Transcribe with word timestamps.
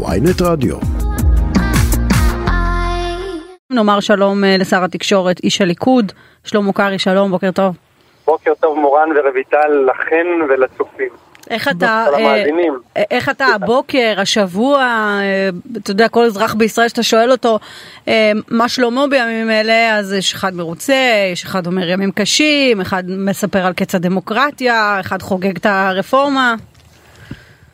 ויינט 0.00 0.42
רדיו. 0.42 0.76
נאמר 3.70 4.00
שלום 4.00 4.44
אה, 4.44 4.56
לשר 4.58 4.84
התקשורת, 4.84 5.40
איש 5.44 5.60
הליכוד, 5.60 6.12
שלמה 6.44 6.72
קרעי, 6.72 6.98
שלום, 6.98 7.30
בוקר 7.30 7.50
טוב. 7.50 7.76
בוקר 8.26 8.52
טוב 8.60 8.78
מורן 8.78 9.08
ורויטל, 9.16 9.86
לכן 9.86 10.26
ולצופים. 10.48 11.08
איך 11.50 11.68
אתה, 11.68 12.06
למאזינים. 12.12 12.78
אה, 12.96 13.02
איך 13.10 13.28
אתה 13.28 13.46
הבוקר, 13.46 14.14
השבוע, 14.18 14.78
אה, 14.78 15.48
אתה 15.76 15.90
יודע, 15.90 16.08
כל 16.08 16.24
אזרח 16.24 16.54
בישראל 16.54 16.88
שאתה 16.88 17.02
שואל 17.02 17.30
אותו 17.30 17.58
אה, 18.08 18.32
מה 18.48 18.68
שלמה 18.68 19.06
בימים 19.06 19.50
אלה, 19.50 19.98
אז 19.98 20.12
יש 20.12 20.34
אחד 20.34 20.54
מרוצה, 20.54 21.28
יש 21.32 21.44
אחד 21.44 21.66
אומר 21.66 21.88
ימים 21.88 22.10
קשים, 22.10 22.80
אחד 22.80 23.02
מספר 23.06 23.66
על 23.66 23.72
קץ 23.72 23.94
הדמוקרטיה, 23.94 25.00
אחד 25.00 25.22
חוגג 25.22 25.56
את 25.56 25.66
הרפורמה. 25.66 26.54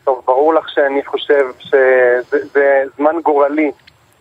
טוב, 0.08 0.22
ברור 0.26 0.54
לך 0.54 0.68
שאני 0.68 1.04
חושב 1.04 1.44
שזה 1.58 2.38
זה 2.52 2.82
זמן 2.96 3.20
גורלי, 3.22 3.72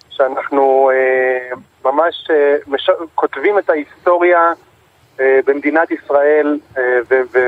שאנחנו 0.10 0.92
אה, 0.94 1.56
ממש 1.86 2.28
אה, 2.30 2.56
מש... 2.68 2.90
כותבים 3.16 3.60
את 3.60 3.70
ההיסטוריה 3.70 4.54
אה, 5.20 5.40
במדינת 5.46 5.92
ישראל 5.92 6.60
אה, 6.78 6.84
ו- 7.10 7.40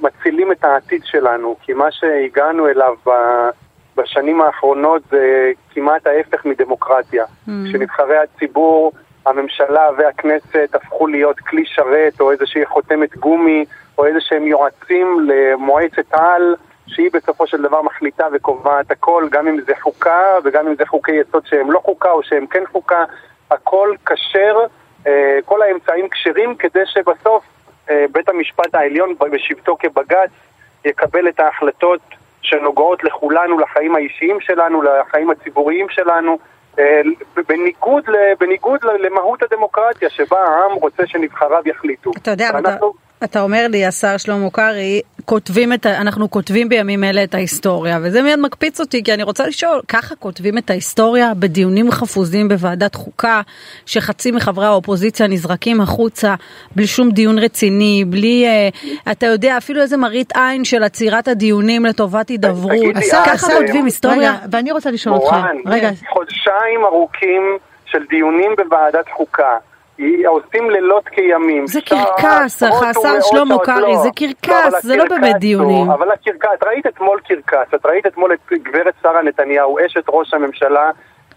ומצילים 0.00 0.52
את 0.52 0.64
העתיד 0.64 1.02
שלנו, 1.04 1.56
כי 1.62 1.72
מה 1.72 1.90
שהגענו 1.90 2.68
אליו 2.68 2.94
ב- 3.06 3.48
בשנים 3.96 4.40
האחרונות 4.40 5.02
זה 5.10 5.52
כמעט 5.70 6.06
ההפך 6.06 6.44
מדמוקרטיה. 6.44 7.24
Mm. 7.24 7.50
כשנבחרי 7.68 8.18
הציבור, 8.18 8.92
הממשלה 9.26 9.88
והכנסת 9.98 10.74
הפכו 10.74 11.06
להיות 11.06 11.40
כלי 11.40 11.64
שרת 11.66 12.20
או 12.20 12.30
איזושהי 12.30 12.66
חותמת 12.66 13.16
גומי 13.16 13.64
או 13.98 14.06
איזה 14.06 14.18
שהם 14.20 14.46
יועצים 14.46 15.28
למועצת 15.28 16.12
על 16.12 16.56
שהיא 16.88 17.10
בסופו 17.12 17.46
של 17.46 17.62
דבר 17.62 17.82
מחליטה 17.82 18.26
וקובעת 18.32 18.90
הכל, 18.90 19.28
גם 19.30 19.48
אם 19.48 19.60
זה 19.66 19.72
חוקה 19.80 20.22
וגם 20.44 20.68
אם 20.68 20.74
זה 20.74 20.86
חוקי 20.86 21.12
יסוד 21.12 21.46
שהם 21.46 21.72
לא 21.72 21.80
חוקה 21.84 22.10
או 22.10 22.22
שהם 22.22 22.46
כן 22.46 22.62
חוקה, 22.72 23.04
הכל 23.50 23.94
כשר, 24.06 24.56
אה, 25.06 25.38
כל 25.44 25.62
האמצעים 25.62 26.08
כשרים 26.08 26.54
כדי 26.54 26.82
שבסוף 26.86 27.44
אה, 27.90 28.04
בית 28.12 28.28
המשפט 28.28 28.74
העליון 28.74 29.14
בשבתו 29.32 29.76
כבג"ץ 29.80 30.30
יקבל 30.84 31.28
את 31.28 31.40
ההחלטות 31.40 32.00
שנוגעות 32.42 33.04
לכולנו, 33.04 33.58
לחיים 33.58 33.94
האישיים 33.94 34.40
שלנו, 34.40 34.82
לחיים 34.82 35.30
הציבוריים 35.30 35.86
שלנו, 35.90 36.38
אה, 36.78 37.00
בניגוד, 37.48 38.04
בניגוד 38.40 38.80
למהות 39.00 39.42
הדמוקרטיה 39.42 40.10
שבה 40.10 40.38
העם 40.38 40.72
רוצה 40.72 41.02
שנבחריו 41.06 41.62
יחליטו. 41.66 42.10
אתה 42.22 42.30
יודע, 42.30 42.50
אתה 43.24 43.40
אומר 43.40 43.66
לי, 43.68 43.86
השר 43.86 44.16
שלמה 44.16 44.50
קרעי, 44.50 45.02
כותבים 45.28 45.72
את, 45.72 45.86
ה- 45.86 46.00
אנחנו 46.00 46.30
כותבים 46.30 46.68
בימים 46.68 47.04
אלה 47.04 47.24
את 47.24 47.34
ההיסטוריה, 47.34 47.98
וזה 48.02 48.22
מיד 48.22 48.38
מקפיץ 48.38 48.80
אותי, 48.80 49.04
כי 49.04 49.14
אני 49.14 49.22
רוצה 49.22 49.46
לשאול, 49.46 49.80
ככה 49.88 50.14
כותבים 50.16 50.58
את 50.58 50.70
ההיסטוריה 50.70 51.32
בדיונים 51.34 51.90
חפוזים 51.90 52.48
בוועדת 52.48 52.94
חוקה, 52.94 53.40
שחצי 53.86 54.30
מחברי 54.30 54.66
האופוזיציה 54.66 55.26
נזרקים 55.26 55.80
החוצה, 55.80 56.34
בלי 56.76 56.86
שום 56.86 57.10
דיון 57.10 57.38
רציני, 57.38 58.04
בלי, 58.06 58.46
אה, 58.46 58.68
אתה 59.12 59.26
יודע, 59.26 59.56
אפילו 59.58 59.82
איזה 59.82 59.96
מראית 59.96 60.32
עין 60.36 60.64
של 60.64 60.82
עצירת 60.82 61.28
הדיונים 61.28 61.84
לטובת 61.84 62.28
הידברות. 62.28 62.72
ככה 63.26 63.46
כותבים 63.58 63.84
היסטוריה? 63.84 64.30
רגע, 64.30 64.46
ואני 64.52 64.72
רוצה 64.72 64.90
לשאול 64.90 65.14
אותך, 65.14 65.32
מורן, 65.32 65.56
רגע, 65.66 65.90
חודשיים 66.12 66.84
ארוכים 66.84 67.42
של 67.86 67.98
דיונים 68.10 68.52
בוועדת 68.56 69.08
חוקה. 69.16 69.56
עושים 70.26 70.70
לילות 70.70 71.08
כימים. 71.08 71.66
זה 71.66 71.80
קרקס, 71.80 72.62
השר 72.62 73.20
שלמה 73.20 73.58
קרעי, 73.64 73.80
לא. 73.92 73.96
זה 73.96 74.08
לא, 74.08 74.12
קרקס, 74.16 74.66
אבל 74.68 74.80
זה 74.82 74.96
לא 74.96 75.04
באמת 75.08 75.32
הוא- 75.32 75.38
דיונים. 75.40 75.90
אבל 75.90 76.10
הקרקס, 76.10 76.48
את 76.58 76.64
ראית 76.64 76.86
אתמול 76.86 77.20
קרקס, 77.28 77.74
את 77.74 77.86
ראית 77.86 78.06
אתמול 78.06 78.32
את 78.32 78.38
גברת 78.52 78.94
שרה 79.02 79.22
נתניהו, 79.22 79.78
אשת 79.86 80.04
ראש 80.08 80.34
הממשלה, 80.34 80.90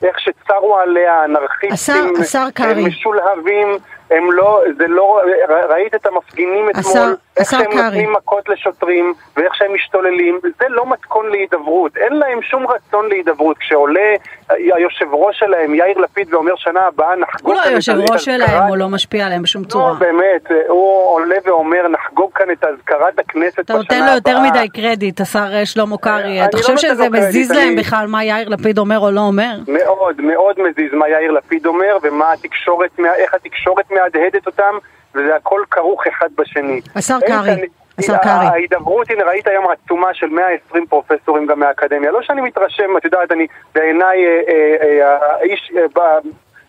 איך 0.03 0.19
שצרו 0.19 0.77
עליה 0.77 1.25
אנרכיסטים, 1.25 1.71
השר- 1.73 2.21
השר 2.21 2.47
קרעי. 2.53 2.85
משולהבים, 2.85 3.67
הם 4.11 4.31
לא, 4.31 4.61
זה 4.77 4.87
לא, 4.87 5.21
ראית 5.69 5.95
את 5.95 6.05
המפגינים 6.05 6.69
אתמול, 6.69 7.15
איך 7.37 7.51
שהם. 7.51 7.61
נותנים 7.83 8.13
מכות 8.13 8.49
לשוטרים, 8.49 9.13
ואיך 9.37 9.55
שהם 9.55 9.73
משתוללים, 9.73 10.39
זה 10.43 10.65
לא 10.69 10.89
מתכון 10.89 11.29
להידברות, 11.29 11.97
אין 11.97 12.13
להם 12.13 12.41
שום 12.41 12.67
רצון 12.67 13.09
להידברות. 13.09 13.57
כשעולה 13.57 14.09
היושב 14.49 15.05
ראש 15.13 15.39
שלהם, 15.39 15.75
יאיר 15.75 15.97
לפיד, 15.97 16.33
ואומר 16.33 16.55
שנה 16.55 16.79
הבאה 16.81 17.15
נחגוג 17.15 17.51
הוא 17.51 17.55
לא 17.55 17.61
היושב 17.61 17.93
ראש 18.09 18.25
שלהם, 18.25 18.63
הוא 18.63 18.77
לא 18.77 18.89
משפיע 18.89 19.25
עליהם 19.25 19.41
בשום 19.41 19.61
לא, 19.63 19.67
צורה. 19.67 19.93
באמת, 19.93 20.51
הוא 20.67 21.15
עולה 21.15 21.35
ואומר, 21.45 21.87
נחגוג 21.87 22.31
כאן 22.35 22.51
את 22.51 22.63
אזכרת 22.63 23.19
הכנסת 23.19 23.59
אתה 23.59 23.73
בשנה 23.73 23.77
נותן 23.77 24.05
לו 24.05 24.11
יותר 24.15 24.37
הבאה." 24.37 24.51
מדי 24.51 24.69
קרדיט, 24.69 25.21
השר 25.21 25.53
אה, 25.53 25.65
שלמה 25.65 25.97
קרעי. 25.97 26.45
אתה 26.45 26.57
לא 26.57 26.61
חושב 26.61 26.77
שזה 26.77 27.09
מזיז 27.09 27.51
להם 27.51 27.75
בכלל 27.75 28.07
מה 28.07 28.23
יאיר 28.23 28.49
לפיד 28.49 28.77
אומר 28.77 28.99
או 28.99 29.11
לא 29.11 29.21
אומר? 29.21 29.55
מאוד, 30.01 30.21
מאוד 30.21 30.55
מזיז 30.59 30.93
מה 30.93 31.09
יאיר 31.09 31.31
לפיד 31.31 31.65
אומר, 31.65 31.97
ומה 32.01 32.31
התקשורת, 32.31 32.99
איך 32.99 33.33
התקשורת 33.33 33.91
מהדהדת 33.91 34.45
אותם, 34.45 34.77
וזה 35.15 35.35
הכל 35.35 35.61
כרוך 35.71 36.07
אחד 36.07 36.29
בשני. 36.37 36.81
השר 36.95 37.19
קרעי, 37.27 37.61
השר 37.97 38.17
קרעי. 38.17 38.47
ההידברות, 38.47 39.09
הנה 39.09 39.23
ראית 39.23 39.47
היום 39.47 39.65
עצומה 39.67 40.13
של 40.13 40.27
120 40.27 40.85
פרופסורים 40.85 41.45
גם 41.45 41.59
מהאקדמיה. 41.59 42.11
לא 42.11 42.21
שאני 42.21 42.41
מתרשם, 42.41 42.97
את 42.97 43.05
יודעת, 43.05 43.31
אני 43.31 43.47
בעיניי 43.75 44.25
אה, 44.25 44.41
אה, 44.47 44.75
אה, 44.81 45.17
האיש, 45.21 45.71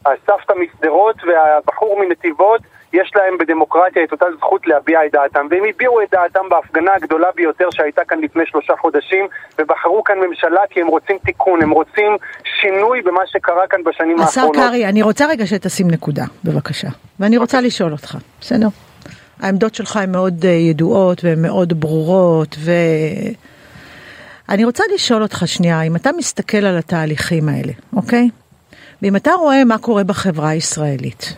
הסבתא 0.06 0.53
משדרות 0.53 1.16
והבחור 1.26 2.00
מנתיבות, 2.00 2.60
יש 2.92 3.10
להם 3.14 3.38
בדמוקרטיה 3.38 4.04
את 4.04 4.12
אותה 4.12 4.26
זכות 4.38 4.66
להביע 4.66 5.06
את 5.06 5.12
דעתם, 5.12 5.47
והם 5.50 5.62
הביעו 5.69 6.03
את 6.03 6.08
דעתם 6.10 6.48
בהפגנה 6.48 6.91
הגדולה 6.94 7.28
ביותר 7.34 7.70
שהייתה 7.70 8.03
כאן 8.08 8.20
לפני 8.20 8.42
שלושה 8.47 8.72
חודשים, 8.80 9.26
ובחרו 9.58 10.04
כאן 10.04 10.19
ממשלה 10.28 10.60
כי 10.70 10.80
הם 10.80 10.86
רוצים 10.86 11.19
תיקון, 11.19 11.62
הם 11.62 11.70
רוצים 11.70 12.16
שינוי 12.60 13.03
במה 13.03 13.20
שקרה 13.26 13.66
כאן 13.70 13.84
בשנים 13.84 14.20
השר 14.20 14.41
האחרונות. 14.41 14.56
קרעי, 14.56 14.86
אני 14.86 15.03
רוצה 15.03 15.26
רגע 15.26 15.47
שתשים 15.47 15.91
נקודה, 15.91 16.25
בבקשה. 16.44 16.88
ואני 17.20 17.36
רוצה 17.36 17.60
לשאול 17.60 17.92
אותך, 17.92 18.16
בסדר? 18.41 18.69
העמדות 19.41 19.74
שלך 19.74 19.97
הן 19.97 20.12
מאוד 20.12 20.44
אה, 20.44 20.50
ידועות 20.50 21.24
והן 21.24 21.42
מאוד 21.42 21.80
ברורות, 21.80 22.56
ו... 22.59 22.70
אני 24.48 24.64
רוצה 24.64 24.84
לשאול 24.94 25.22
אותך 25.22 25.42
שנייה, 25.47 25.82
אם 25.82 25.97
אתה 25.97 26.10
מסתכל 26.19 26.56
על 26.56 26.78
התהליכים 26.78 27.48
האלה, 27.48 27.72
אוקיי? 27.97 28.28
ואם 29.03 29.16
אתה 29.16 29.32
רואה 29.32 29.64
מה 29.64 29.78
קורה 29.78 30.04
בחברה 30.04 30.48
הישראלית, 30.48 31.36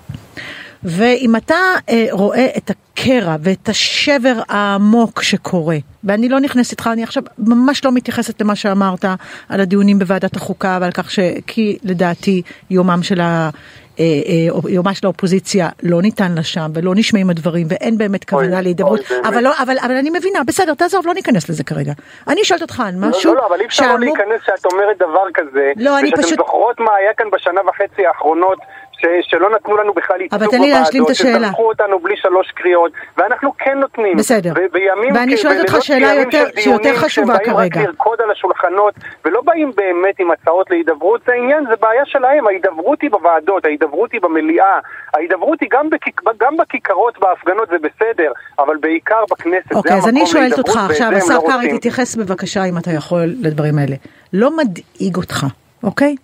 ואם 0.85 1.37
אתה 1.37 1.55
אה, 1.89 2.07
רואה 2.11 2.47
את 2.57 2.71
הקרע 2.71 3.37
ואת 3.41 3.69
השבר 3.69 4.35
העמוק 4.49 5.23
שקורה, 5.23 5.77
ואני 6.05 6.29
לא 6.29 6.41
נכנסת 6.41 6.71
איתך, 6.71 6.91
אני 6.93 7.03
עכשיו 7.03 7.23
ממש 7.39 7.85
לא 7.85 7.93
מתייחסת 7.93 8.41
למה 8.41 8.57
שאמרת 8.57 9.05
על 9.49 9.61
הדיונים 9.61 9.99
בוועדת 9.99 10.37
החוקה 10.37 10.79
ועל 10.81 10.93
כך 10.93 11.11
ש... 11.11 11.19
כי 11.47 11.79
לדעתי 11.83 12.43
יומם 12.71 13.03
של 13.03 13.21
ה... 13.21 13.51
אה, 13.99 14.05
אה, 14.05 14.71
יומה 14.71 14.95
של 14.95 15.07
האופוזיציה 15.07 15.69
לא 15.83 16.03
ניתן 16.03 16.33
לה 16.37 16.43
שם 16.43 16.71
ולא 16.75 16.93
נשמעים 16.95 17.31
הדברים 17.31 17.67
ואין 17.71 17.99
באמת 17.99 18.25
כוונה 18.31 18.61
להידברות. 18.61 19.01
אבל, 19.29 19.41
לא, 19.41 19.51
אבל, 19.63 19.77
אבל 19.79 19.97
אני 19.97 20.11
מבינה 20.11 20.39
בסדר 20.47 20.75
תעזוב 20.75 21.07
לא 21.07 21.15
ניכנס 21.15 21.49
לזה 21.49 21.65
כרגע 21.65 21.93
אני 22.29 22.45
שואלת 22.45 22.63
אותך 22.63 22.83
על 22.87 22.95
משהו 22.99 23.35
לא, 23.35 23.41
לא, 23.41 23.47
אבל 23.47 23.61
אי 23.61 23.67
אפשר 23.67 23.87
לא 23.93 23.99
להיכנס 23.99 24.41
שאת 24.47 24.73
אומרת 24.73 24.97
דבר 24.99 25.25
כזה, 25.35 25.73
לא, 25.77 25.99
אני 25.99 26.13
פשוט- 26.13 26.39
זוכרות 26.39 26.81
מה 26.81 26.95
היה 26.95 27.15
כאן 27.17 27.27
בשנה 27.33 27.61
וחצי 27.69 28.07
האחרונות, 28.07 28.59
ש- 29.05 29.31
שלא 29.31 29.51
נתנו 29.51 29.77
לנו 29.77 29.93
בכלל 29.95 30.21
ייצוג 30.21 30.43
אבל 30.43 30.51
תן 30.51 30.61
לי 30.61 30.71
להשלים 30.71 31.05
את 31.05 31.11
השאלה. 31.11 31.47
שזרקו 31.49 31.69
אותנו 31.69 31.99
בלי 31.99 32.17
שלוש 32.17 32.51
קריאות, 32.51 32.93
ואנחנו 33.17 33.53
כן 33.59 33.79
נותנים. 33.79 34.17
בסדר. 34.17 34.53
ו- 34.57 34.77
ואני 35.15 35.37
שואלת 35.37 35.61
אותך 35.61 35.77
שאלה 35.85 36.15
יותר- 36.15 36.47
של 36.55 36.61
שהיא 36.61 36.73
יותר 36.73 36.83
דיונים, 36.83 37.01
חשובה 37.01 37.39
כרגע. 37.39 37.81
רק 37.81 37.87
לרקוד 37.87 38.21
על 38.21 38.31
השולחנות, 38.31 38.95
ולא 39.25 39.41
באים 39.45 39.73
באמת 39.77 40.15
עם 40.21 40.31
הצעות 40.31 40.71
להידברות, 40.71 41.21
זה 41.27 41.33
עניין, 41.33 41.65
זה 41.71 41.77
בעיה 41.81 42.03
שלהם, 42.07 42.47
ההידברות 42.47 43.03
היא 43.03 43.11
בוועדות, 43.11 43.65
ההידברות 43.65 44.13
היא 44.13 44.21
במליאה, 44.21 44.79
ההידברות 45.15 45.61
היא 45.61 45.69
גם, 45.73 45.91
בכיק, 45.91 46.21
גם 46.41 46.57
בכיכרות, 46.57 47.19
בהפגנות, 47.21 47.69
זה 47.69 47.77
בסדר, 47.79 48.33
אבל 48.59 48.77
בעיקר 48.81 49.25
בכנסת, 49.31 49.73
אוקיי, 49.73 49.97
אז 49.97 50.09
אני 50.09 50.27
שואלת 50.27 50.59
אותך 50.59 50.77
עכשיו, 50.91 51.07
הם 51.07 51.15
השר 51.15 51.35
לא 51.35 51.45
קרעי. 51.49 51.79
תתייחס 51.79 52.17
בבקשה, 52.17 52.65
אם 52.65 52.79
אתה 52.79 52.91
יכול, 52.91 53.25
לדברים 53.43 53.79
האלה. 53.79 53.97
לא 54.33 54.57
מדאיג 54.57 55.17
אותך, 55.17 55.47
אוקיי? 55.83 56.15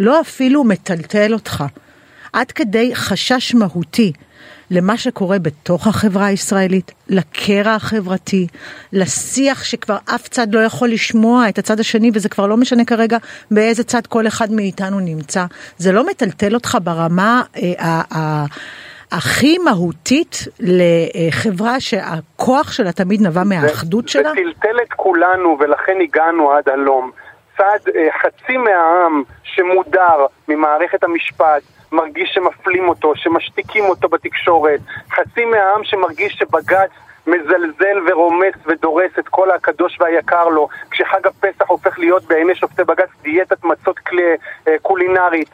לא 0.00 0.20
אפילו 0.20 0.64
מטלטל 0.64 1.32
אותך. 1.32 1.64
עד 2.36 2.52
כדי 2.52 2.94
חשש 2.94 3.54
מהותי 3.54 4.12
למה 4.70 4.96
שקורה 4.96 5.38
בתוך 5.38 5.86
החברה 5.86 6.26
הישראלית, 6.26 6.92
לקרע 7.08 7.72
החברתי, 7.72 8.46
לשיח 8.92 9.64
שכבר 9.64 9.96
אף 10.14 10.28
צד 10.28 10.54
לא 10.54 10.60
יכול 10.60 10.88
לשמוע 10.88 11.48
את 11.48 11.58
הצד 11.58 11.80
השני, 11.80 12.10
וזה 12.14 12.28
כבר 12.28 12.46
לא 12.46 12.56
משנה 12.56 12.84
כרגע 12.84 13.18
באיזה 13.50 13.84
צד 13.84 14.06
כל 14.06 14.26
אחד 14.26 14.52
מאיתנו 14.52 15.00
נמצא. 15.00 15.44
זה 15.78 15.92
לא 15.92 16.06
מטלטל 16.06 16.54
אותך 16.54 16.78
ברמה 16.82 17.42
אה, 17.56 17.72
ה- 17.78 18.18
ה- 18.18 18.44
הכי 19.12 19.58
מהותית 19.58 20.48
לחברה 20.60 21.80
שהכוח 21.80 22.72
שלה 22.72 22.92
תמיד 22.92 23.22
נבע 23.22 23.44
מהאחדות 23.44 24.08
שלה? 24.08 24.28
זה 24.28 24.34
טלטל 24.34 24.76
את 24.82 24.92
כולנו 24.96 25.56
ולכן 25.60 25.96
הגענו 26.02 26.52
עד 26.52 26.68
הלום. 26.68 27.10
צד, 27.56 27.78
אה, 27.96 28.08
חצי 28.22 28.56
מהעם 28.56 29.22
שמודר 29.42 30.26
ממערכת 30.48 31.04
המשפט, 31.04 31.62
מרגיש 31.92 32.30
שמפלים 32.34 32.88
אותו, 32.88 33.12
שמשתיקים 33.16 33.84
אותו 33.84 34.08
בתקשורת, 34.08 34.80
חצי 35.10 35.44
מהעם 35.44 35.84
שמרגיש 35.84 36.32
שבג"ץ 36.32 36.90
מזלזל 37.26 37.98
ורומס 38.06 38.54
ודורס 38.66 39.18
את 39.18 39.28
כל 39.28 39.50
הקדוש 39.50 40.00
והיקר 40.00 40.48
לו, 40.48 40.68
כשחג 40.90 41.26
הפסח 41.26 41.70
הופך 41.70 41.98
להיות 41.98 42.24
בעיני 42.24 42.54
שופטי 42.54 42.84
בג"ץ 42.84 43.08
דיאטת 43.22 43.64
מצות 43.64 43.96
קולינרית. 44.82 45.50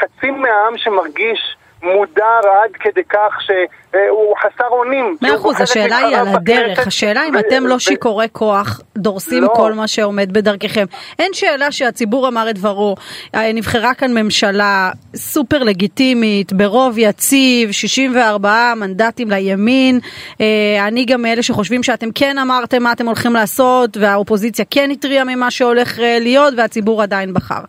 חצי 0.00 0.30
מהעם 0.30 0.76
שמרגיש 0.76 1.56
מודר 1.94 2.50
עד 2.62 2.70
כדי 2.80 3.04
כך 3.04 3.40
שהוא 3.40 4.36
חסר 4.38 4.68
אונים. 4.68 5.16
מאה 5.22 5.34
אחוז, 5.36 5.60
השאלה 5.60 5.96
היא 5.96 6.16
על 6.16 6.28
הדרך, 6.28 6.86
השאלה 6.86 7.22
אם 7.28 7.38
אתם 7.38 7.66
לא 7.66 7.78
שיכורי 7.78 8.26
כוח, 8.32 8.80
דורסים 8.96 9.42
לא. 9.42 9.52
כל 9.56 9.72
מה 9.72 9.88
שעומד 9.88 10.32
בדרככם. 10.32 10.84
אין 11.18 11.32
שאלה 11.32 11.72
שהציבור 11.72 12.28
אמר 12.28 12.50
את 12.50 12.54
דברו, 12.54 12.96
אה, 13.34 13.52
נבחרה 13.52 13.94
כאן 13.94 14.18
ממשלה 14.18 14.90
סופר 15.16 15.62
לגיטימית, 15.62 16.52
ברוב 16.52 16.98
יציב, 16.98 17.72
64 17.72 18.74
מנדטים 18.76 19.30
לימין. 19.30 20.00
אה, 20.40 20.86
אני 20.88 21.04
גם 21.04 21.22
מאלה 21.22 21.42
שחושבים 21.42 21.82
שאתם 21.82 22.08
כן 22.14 22.38
אמרתם 22.38 22.82
מה 22.82 22.92
אתם 22.92 23.06
הולכים 23.06 23.32
לעשות, 23.32 23.96
והאופוזיציה 23.96 24.64
כן 24.70 24.90
התריעה 24.90 25.24
ממה 25.24 25.50
שהולך 25.50 26.00
אה, 26.00 26.18
להיות, 26.20 26.54
והציבור 26.56 27.02
עדיין 27.02 27.34
בחר. 27.34 27.60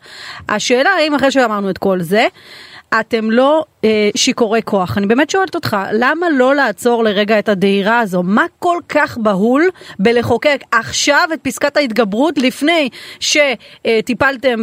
השאלה 0.50 0.90
האם 0.90 1.16
אחרי 1.16 1.32
שאמרנו 1.32 1.70
את 1.70 1.78
כל 1.78 2.00
זה, 2.02 2.28
אתם 3.00 3.32
לא 3.32 3.66
אה, 3.84 4.10
שיכורי 4.16 4.62
כוח. 4.66 4.98
אני 4.98 5.06
באמת 5.06 5.30
שואלת 5.30 5.56
אותך, 5.56 5.78
למה 5.94 6.28
לא 6.30 6.56
לעצור 6.56 7.04
לרגע 7.04 7.40
את 7.40 7.50
הדהירה 7.50 8.00
הזו? 8.00 8.24
מה 8.24 8.46
כל 8.60 8.78
כך 8.90 9.18
בהול 9.18 9.64
בלחוקק 10.00 10.62
עכשיו 10.72 11.30
את 11.34 11.40
פסקת 11.42 11.78
ההתגברות 11.78 12.38
לפני 12.38 12.90
שטיפלתם 13.20 14.60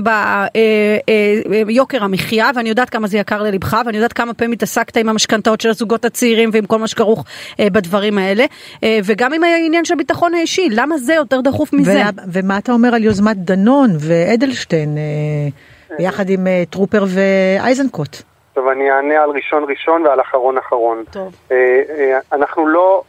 ביוקר 1.66 1.96
אה, 1.96 2.02
אה, 2.02 2.04
המחיה, 2.04 2.50
ואני 2.54 2.68
יודעת 2.68 2.90
כמה 2.90 3.06
זה 3.06 3.18
יקר 3.18 3.42
ללבך, 3.42 3.76
ואני 3.86 3.96
יודעת 3.96 4.12
כמה 4.12 4.34
פעמים 4.34 4.52
התעסקת 4.52 4.96
עם 4.96 5.08
המשכנתאות 5.08 5.60
של 5.60 5.68
הזוגות 5.68 6.04
הצעירים 6.04 6.50
ועם 6.52 6.66
כל 6.66 6.78
מה 6.78 6.88
שכרוך 6.88 7.24
אה, 7.60 7.70
בדברים 7.70 8.18
האלה, 8.18 8.44
אה, 8.84 8.98
וגם 9.04 9.32
עם 9.32 9.44
העניין 9.44 9.84
של 9.84 9.94
הביטחון 9.94 10.34
האישי, 10.34 10.68
למה 10.70 10.98
זה 10.98 11.14
יותר 11.14 11.40
דחוף 11.40 11.72
מזה? 11.72 12.02
ומה 12.32 12.58
אתה 12.58 12.72
אומר 12.72 12.94
על 12.94 13.04
יוזמת 13.04 13.36
דנון 13.36 13.90
ואדלשטיין? 13.98 14.98
אה... 14.98 15.73
ביחד 15.98 16.28
עם 16.28 16.46
אה, 16.46 16.62
טרופר 16.70 17.04
ואייזנקוט. 17.14 18.16
טוב, 18.52 18.68
אני 18.68 18.90
אענה 18.90 19.22
על 19.22 19.30
ראשון 19.30 19.64
ראשון 19.68 20.06
ועל 20.06 20.20
אחרון 20.20 20.58
אחרון. 20.58 21.04
טוב. 21.10 21.34
אה, 21.52 21.82
אה, 21.98 22.18
אנחנו 22.32 22.66
לא 22.66 23.02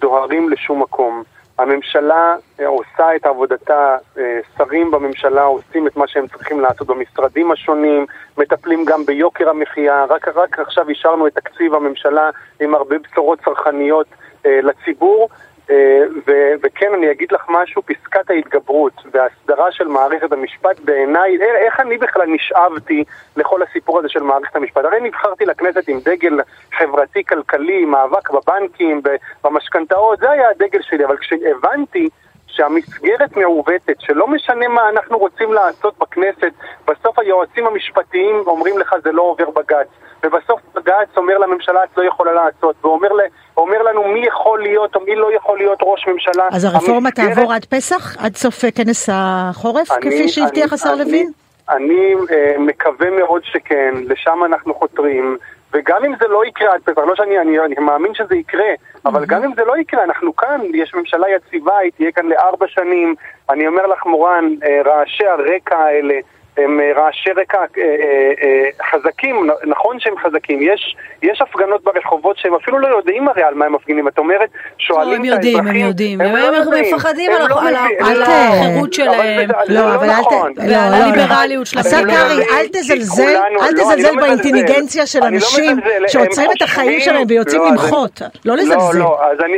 דוהרים 0.00 0.48
לשום 0.48 0.82
מקום. 0.82 1.22
הממשלה 1.58 2.36
עושה 2.66 3.16
את 3.16 3.26
עבודתה, 3.26 3.96
שרים 4.58 4.90
בממשלה 4.90 5.42
עושים 5.42 5.86
את 5.86 5.96
מה 5.96 6.08
שהם 6.08 6.26
צריכים 6.26 6.60
לעשות 6.60 6.86
במשרדים 6.86 7.52
השונים, 7.52 8.06
מטפלים 8.38 8.84
גם 8.84 9.06
ביוקר 9.06 9.48
המחיה, 9.48 10.04
רק, 10.08 10.28
רק 10.28 10.58
עכשיו 10.58 10.88
אישרנו 10.88 11.26
את 11.26 11.34
תקציב 11.34 11.74
הממשלה 11.74 12.30
עם 12.60 12.74
הרבה 12.74 12.96
בשורות 12.98 13.38
צרכניות 13.44 14.06
לציבור, 14.44 15.28
ו- 16.26 16.52
וכן, 16.62 16.94
אני 16.94 17.10
אגיד 17.10 17.32
לך 17.32 17.46
משהו, 17.48 17.82
פסקת 17.82 18.30
ההתגברות 18.30 18.92
וההסדרה 19.12 19.72
של 19.72 19.88
מערכת 19.88 20.32
המשפט 20.32 20.80
בעיניי, 20.80 21.38
איך 21.42 21.80
אני 21.80 21.98
בכלל 21.98 22.26
נשאבתי 22.26 23.04
לכל 23.36 23.62
הסיפור 23.62 23.98
הזה 23.98 24.08
של 24.08 24.22
מערכת 24.22 24.56
המשפט? 24.56 24.84
הרי 24.84 25.00
נבחרתי 25.00 25.44
לכנסת 25.44 25.88
עם 25.88 25.98
דגל 26.04 26.40
חברתי-כלכלי, 26.78 27.84
מאבק 27.84 28.30
בבנקים, 28.30 29.02
במשכנתאות, 29.44 30.18
זה 30.18 30.30
היה 30.30 30.50
הדגל 30.50 30.82
שלי, 30.82 31.04
אבל 31.04 31.16
כשהבנתי 31.16 32.08
שהמסגרת 32.52 33.36
מעוותת, 33.36 33.96
שלא 34.00 34.26
משנה 34.26 34.68
מה 34.68 34.88
אנחנו 34.88 35.18
רוצים 35.18 35.52
לעשות 35.52 35.94
בכנסת, 35.98 36.52
בסוף 36.88 37.18
היועצים 37.18 37.66
המשפטיים 37.66 38.42
אומרים 38.46 38.78
לך 38.78 38.94
זה 39.04 39.12
לא 39.12 39.22
עובר 39.22 39.50
בג"ץ. 39.50 39.86
ובסוף 40.24 40.60
בג"ץ 40.74 41.16
אומר 41.16 41.38
לממשלה 41.38 41.84
את 41.84 41.96
לא 41.96 42.04
יכולה 42.04 42.32
לעשות, 42.32 42.76
ואומר 42.84 43.82
לנו 43.82 44.04
מי 44.04 44.26
יכול 44.26 44.62
להיות 44.62 44.96
או 44.96 45.00
מי 45.00 45.16
לא 45.16 45.34
יכול 45.34 45.58
להיות 45.58 45.78
ראש 45.82 46.06
ממשלה. 46.08 46.48
אז 46.52 46.64
הרפורמה 46.64 47.08
המסגרת... 47.08 47.34
תעבור 47.34 47.52
עד 47.52 47.64
פסח? 47.64 48.24
עד 48.24 48.36
סוף 48.36 48.64
כנס 48.74 49.08
החורף, 49.12 49.90
אני, 49.90 50.00
כפי 50.00 50.28
שהבטיח 50.28 50.72
השר 50.72 50.94
לוין? 50.94 51.30
אני, 51.68 51.84
אני 51.84 52.14
uh, 52.14 52.58
מקווה 52.58 53.10
מאוד 53.10 53.42
שכן, 53.44 53.94
לשם 54.08 54.44
אנחנו 54.44 54.74
חותרים. 54.74 55.36
וגם 55.72 56.04
אם 56.04 56.12
זה 56.20 56.28
לא 56.28 56.44
יקרה 56.46 56.74
עד 56.74 56.80
פסח, 56.80 56.98
לא 56.98 57.14
שאני 57.16 57.38
אני, 57.38 57.60
אני 57.60 57.74
מאמין 57.78 58.14
שזה 58.14 58.36
יקרה, 58.36 58.70
אבל 59.04 59.24
גם 59.26 59.44
אם 59.44 59.54
זה 59.56 59.64
לא 59.64 59.78
יקרה, 59.78 60.04
אנחנו 60.04 60.36
כאן, 60.36 60.60
יש 60.74 60.94
ממשלה 60.94 61.26
יציבה, 61.30 61.78
היא 61.78 61.92
תהיה 61.96 62.12
כאן 62.12 62.26
לארבע 62.26 62.68
שנים. 62.68 63.14
אני 63.50 63.66
אומר 63.66 63.86
לך, 63.86 64.06
מורן, 64.06 64.54
אה, 64.64 64.82
רעשי 64.84 65.26
הרקע 65.26 65.78
האלה, 65.78 66.14
הם 66.56 66.80
אה, 66.80 66.92
רעשי 66.96 67.30
רקע 67.30 67.58
אה, 67.58 67.64
אה, 68.42 68.68
חזקים, 68.90 69.50
נכון 69.66 70.00
שהם 70.00 70.14
חזקים, 70.18 70.62
יש, 70.62 70.96
יש 71.22 71.40
הפגנות 71.40 71.84
ברחובות 71.84 72.38
שהם 72.38 72.54
אפילו 72.54 72.78
לא 72.78 72.86
יודעים 72.86 73.28
הרי 73.28 73.42
על 73.42 73.54
מה 73.54 73.64
הם 73.66 73.74
מפגינים, 73.74 74.08
את 74.08 74.18
אומרת, 74.18 74.50
שואלים 74.78 75.24
את 75.24 75.30
האזרחים, 75.30 75.66
הם 75.66 75.76
יודעים, 75.76 76.20
הם 76.20 76.36
יודעים, 76.36 76.64
הם 76.70 76.80
מפחדים 76.80 77.30
על 78.00 78.22
החירות 78.22 78.92
שלהם, 78.92 79.50
לא, 79.68 79.94
אבל 79.94 80.10
אל 80.10 80.22
ת... 80.22 80.58
ועל 80.68 80.94
הליברליות 80.94 81.66
שלהם. 81.66 81.86
השר 81.86 82.02
קרעי, 82.04 82.58
אל 82.58 82.66
תזלזל, 82.72 83.36
אל 83.62 83.72
תזלזל 83.72 84.20
באינטליגנציה 84.20 85.06
של 85.06 85.22
אנשים 85.22 85.76
שעוצרים 86.06 86.50
את 86.56 86.62
החיים 86.62 87.00
שלהם 87.00 87.24
ויוצאים 87.28 87.62
למחות, 87.70 88.22
לא 88.44 88.56
לזלזל. 88.56 88.98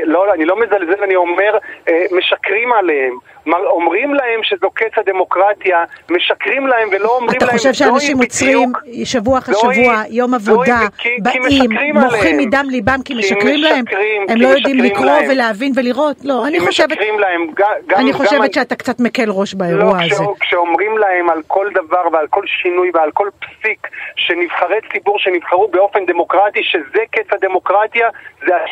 לא, 0.07 0.33
אני 0.35 0.45
לא 0.45 0.57
מזלזל, 0.57 1.03
אני 1.05 1.17
אומר, 1.17 1.59
משקרים 2.13 2.73
עליהם. 2.73 3.19
אומרים 3.53 4.15
להם 4.15 4.41
שזו 4.43 4.71
קץ 4.71 4.93
הדמוקרטיה, 4.97 5.85
משקרים 6.11 6.67
להם 6.67 6.89
ולא 6.93 7.09
אומרים 7.09 7.41
להם... 7.41 7.49
אתה 7.49 7.59
חושב 7.59 7.73
שאנשים 7.73 8.19
עוצרים 8.19 8.73
שבוע 9.05 9.39
אחרי 9.39 9.55
שבוע, 9.55 10.03
יום 10.11 10.35
עבודה, 10.35 10.81
באים, 11.19 11.71
מוחים 11.95 12.39
מדם 12.39 12.67
ליבם 12.71 12.99
כי 13.05 13.15
משקרים 13.15 13.63
להם? 13.63 13.85
הם 14.29 14.41
לא 14.41 14.49
יודעים 14.49 14.79
לקרוא 14.79 15.19
ולהבין 15.31 15.73
ולראות? 15.77 16.17
לא, 16.25 16.47
אני 16.47 16.61
חושבת... 16.61 16.99
אני 17.97 18.13
חושבת 18.13 18.55
שאתה 18.55 18.77
קצת 18.77 19.01
מקל 19.01 19.31
ראש 19.31 19.55
באירוע 19.55 19.99
לא, 19.99 20.05
הזה. 20.05 20.25
כשאומרים 20.41 20.99
להם 20.99 21.31
על 21.31 21.43
כל 21.47 21.67
דבר 21.75 22.03
ועל 22.13 22.27
כל 22.31 22.43
שינוי 22.47 22.91
ועל 22.95 23.11
כל 23.11 23.29
פסיק 23.39 23.89
שנבחרי 24.17 24.79
ציבור 24.93 25.19
שנבחרו 25.19 25.69
באופן 25.69 26.07
דמוקרטי, 26.07 26.63
שזה 26.63 27.03
קץ 27.11 27.33
הדמוקרטיה, 27.33 28.09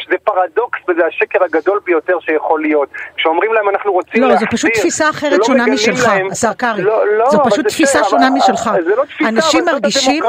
זה 0.09 0.17
פרדוקס 0.25 0.79
וזה 0.89 1.07
השקר 1.07 1.45
הגדול 1.45 1.81
ביותר 1.85 2.21
שיכול 2.21 2.63
להיות. 2.63 2.89
כשאומרים 3.17 3.53
להם 3.53 3.69
אנחנו 3.69 3.93
רוצים 3.93 4.23
לא, 4.23 4.35
פשוט 4.51 4.62
תפיסה 4.75 5.11
אחרת 5.11 5.45
שונה 5.45 5.67
משלך, 5.67 6.09
השר 6.31 6.53
קרעי. 6.53 6.83
לא, 6.83 7.17
לא, 7.19 7.31
זו 7.31 7.39
פשוט 7.45 7.69
תפיסה 7.69 8.05
שונה 8.11 8.31
משלך. 8.31 8.71
זה 8.85 8.91
לא 8.97 9.05
תפיסה, 9.05 9.29
אנשים 9.29 9.65
מרגישים, 9.65 10.25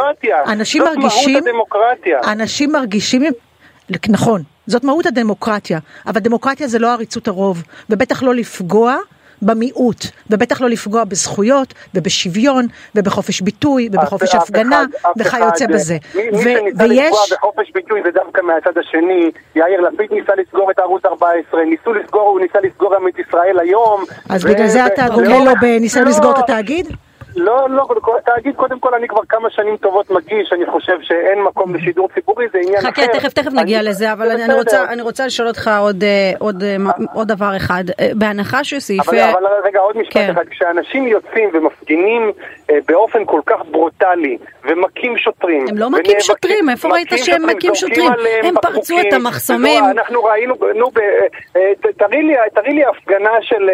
אנשים 0.47 0.83
מרגישים, 0.83 1.43
אנשים 2.27 2.71
מרגישים, 2.71 3.23
נכון, 4.09 4.43
זאת 4.67 4.83
מהות 4.83 5.05
הדמוקרטיה, 5.05 5.79
אבל 6.07 6.19
דמוקרטיה 6.19 6.67
זה 6.67 6.79
לא 6.79 6.93
עריצות 6.93 7.27
הרוב, 7.27 7.63
ובטח 7.89 8.23
לא 8.23 8.35
לפגוע 8.35 8.97
במיעוט, 9.43 10.05
ובטח 10.29 10.61
לא 10.61 10.69
לפגוע 10.69 11.03
בזכויות, 11.03 11.73
ובשוויון, 11.95 12.65
ובחופש 12.95 13.41
ביטוי, 13.41 13.89
ובחופש 13.91 14.35
הפגנה, 14.35 14.85
וכיוצא 15.17 15.67
בזה. 15.67 15.97
מי, 16.15 16.29
מי 16.29 16.43
שניסה 16.43 16.83
ויש... 16.83 16.99
לפגוע 17.05 17.37
בחופש 17.37 17.71
ביטוי 17.73 18.01
זה 18.05 18.11
דווקא 18.11 18.41
מהצד 18.41 18.77
השני, 18.77 19.31
יאיר 19.55 19.81
לפיד 19.81 20.13
ניסה 20.13 20.33
לסגור 20.37 20.71
את 20.71 20.79
ערוץ 20.79 21.05
14, 21.05 21.63
ניסו 21.65 21.93
לסגור, 21.93 22.29
הוא 22.29 22.39
ניסה 22.39 22.59
לסגור 22.63 22.95
גם 22.95 23.07
את 23.07 23.19
ישראל 23.19 23.59
היום. 23.59 24.03
אז 24.29 24.43
בגלל 24.45 24.67
זה 24.67 24.85
אתה 24.85 25.07
גומל 25.13 25.43
לו 25.45 25.51
בניסיון 25.61 26.07
לסגור 26.07 26.31
את 26.31 26.37
התאגיד? 26.37 26.87
לא, 27.35 27.69
לא, 27.69 27.87
תאגיד, 28.25 28.55
קודם 28.55 28.79
כל 28.79 28.93
אני 28.93 29.07
כבר 29.07 29.21
כמה 29.29 29.49
שנים 29.49 29.77
טובות 29.77 30.11
מגיש, 30.11 30.53
אני 30.53 30.65
חושב 30.65 30.97
שאין 31.01 31.43
מקום 31.43 31.75
לשידור 31.75 32.09
ציבורי, 32.13 32.45
זה 32.53 32.57
עניין 32.57 32.79
אחר. 32.79 32.89
חכה, 32.91 33.07
תכף, 33.07 33.33
תכף 33.33 33.53
נגיע 33.53 33.79
אני, 33.79 33.87
לזה, 33.87 34.13
אבל 34.13 34.31
אני, 34.31 34.45
אני, 34.45 34.53
רוצה, 34.53 34.83
אני 34.83 35.01
רוצה 35.01 35.25
לשאול 35.25 35.47
אותך 35.47 35.71
עוד, 35.79 36.03
אה, 36.03 36.31
עוד, 36.39 36.63
אה, 36.63 36.75
עוד 37.13 37.27
דבר 37.27 37.57
אחד. 37.57 37.83
אה, 37.99 38.09
בהנחה 38.15 38.63
שסעיפי... 38.63 39.23
אבל, 39.23 39.31
אבל 39.31 39.43
רגע, 39.63 39.79
עוד 39.79 39.97
משפט 39.97 40.13
כן. 40.13 40.31
אחד. 40.31 40.47
כשאנשים 40.49 41.07
יוצאים 41.07 41.49
ומפגינים 41.53 42.31
באופן 42.87 43.25
כל 43.25 43.41
כך 43.45 43.61
ברוטלי, 43.71 44.37
ומכים 44.63 45.17
שוטרים, 45.17 45.65
הם 45.69 45.77
לא 45.77 45.89
מכים 45.89 46.19
שוטרים, 46.19 46.69
איפה 46.69 46.89
ראית 46.89 47.07
שהם 47.15 47.45
מכים 47.45 47.75
שוטרים? 47.75 48.11
הם 48.43 48.55
פרצו 48.61 48.99
את 48.99 49.13
המחסומים. 49.13 49.83
אנחנו 49.83 50.23
ראינו, 50.23 50.55
נו, 50.75 50.91
תראי 51.97 52.73
לי 52.73 52.83
הפגנה 52.85 53.29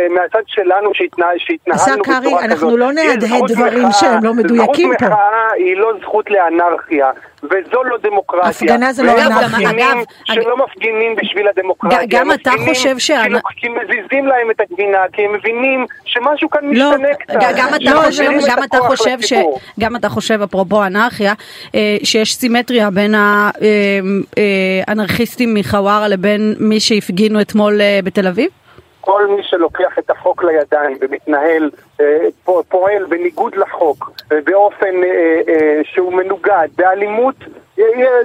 מהצד 0.09 0.43
שלנו 0.47 0.89
שהתנהלנו 0.93 1.29
בצורה 1.69 1.97
כזאת. 1.97 2.07
השר 2.07 2.19
קרעי, 2.21 2.45
אנחנו 2.45 2.77
לא 2.77 2.91
נהדהד 2.91 3.48
דברים 3.53 3.87
שהם 3.91 4.23
לא 4.23 4.33
מדויקים 4.33 4.91
פה. 4.99 5.05
זכות 5.05 5.11
מחאה 5.11 5.51
היא 5.55 5.77
לא 5.77 5.91
זכות 6.01 6.31
לאנרכיה, 6.31 7.09
וזו 7.43 7.83
לא 7.83 7.97
דמוקרטיה. 8.03 8.49
הפגנה 8.49 8.93
זה 8.93 9.03
לא 9.03 9.11
אנרכיה. 9.11 9.69
אגב, 9.69 9.97
שלא 10.23 10.57
מפגינים 10.57 11.15
בשביל 11.15 11.47
הדמוקרטיה. 11.47 11.99
גם 12.07 12.31
אתה 12.31 12.51
חושב 12.67 12.97
ש... 12.97 13.11
כי 13.55 13.67
מזיזים 13.69 14.25
להם 14.25 14.51
את 14.51 14.61
הגבינה, 14.61 14.97
כי 15.13 15.21
הם 15.21 15.33
מבינים 15.33 15.85
שמשהו 16.05 16.49
כאן 16.49 16.61
לא, 16.73 16.91
משתנה 16.91 17.07
קצת. 17.19 17.33
גם 17.57 18.63
אתה 18.63 18.79
חושב 18.79 19.21
ש... 19.21 19.33
גם 19.79 19.95
אתה 19.95 20.09
חושב, 20.09 20.41
אפרופו 20.41 20.85
אנרכיה, 20.85 21.33
אה, 21.75 21.97
שיש 22.03 22.35
סימטריה 22.35 22.89
בין 22.89 23.15
האנרכיסטים 24.87 25.49
אה, 25.49 25.55
אה, 25.55 25.59
מחווארה 25.59 26.07
לבין 26.07 26.55
מי 26.59 26.79
שהפגינו 26.79 27.41
אתמול 27.41 27.81
בתל 28.03 28.27
אביב? 28.27 28.49
כל 29.01 29.27
מי 29.27 29.43
שלוקח 29.43 29.99
את 29.99 30.09
החוק 30.09 30.43
לידיים 30.43 30.97
ומתנהל, 31.01 31.69
אה, 32.01 32.17
פועל 32.69 33.05
בניגוד 33.09 33.55
לחוק, 33.55 34.11
באופן 34.45 35.03
אה, 35.03 35.09
אה, 35.53 35.81
שהוא 35.83 36.13
מנוגד, 36.13 36.67
באלימות, 36.77 37.35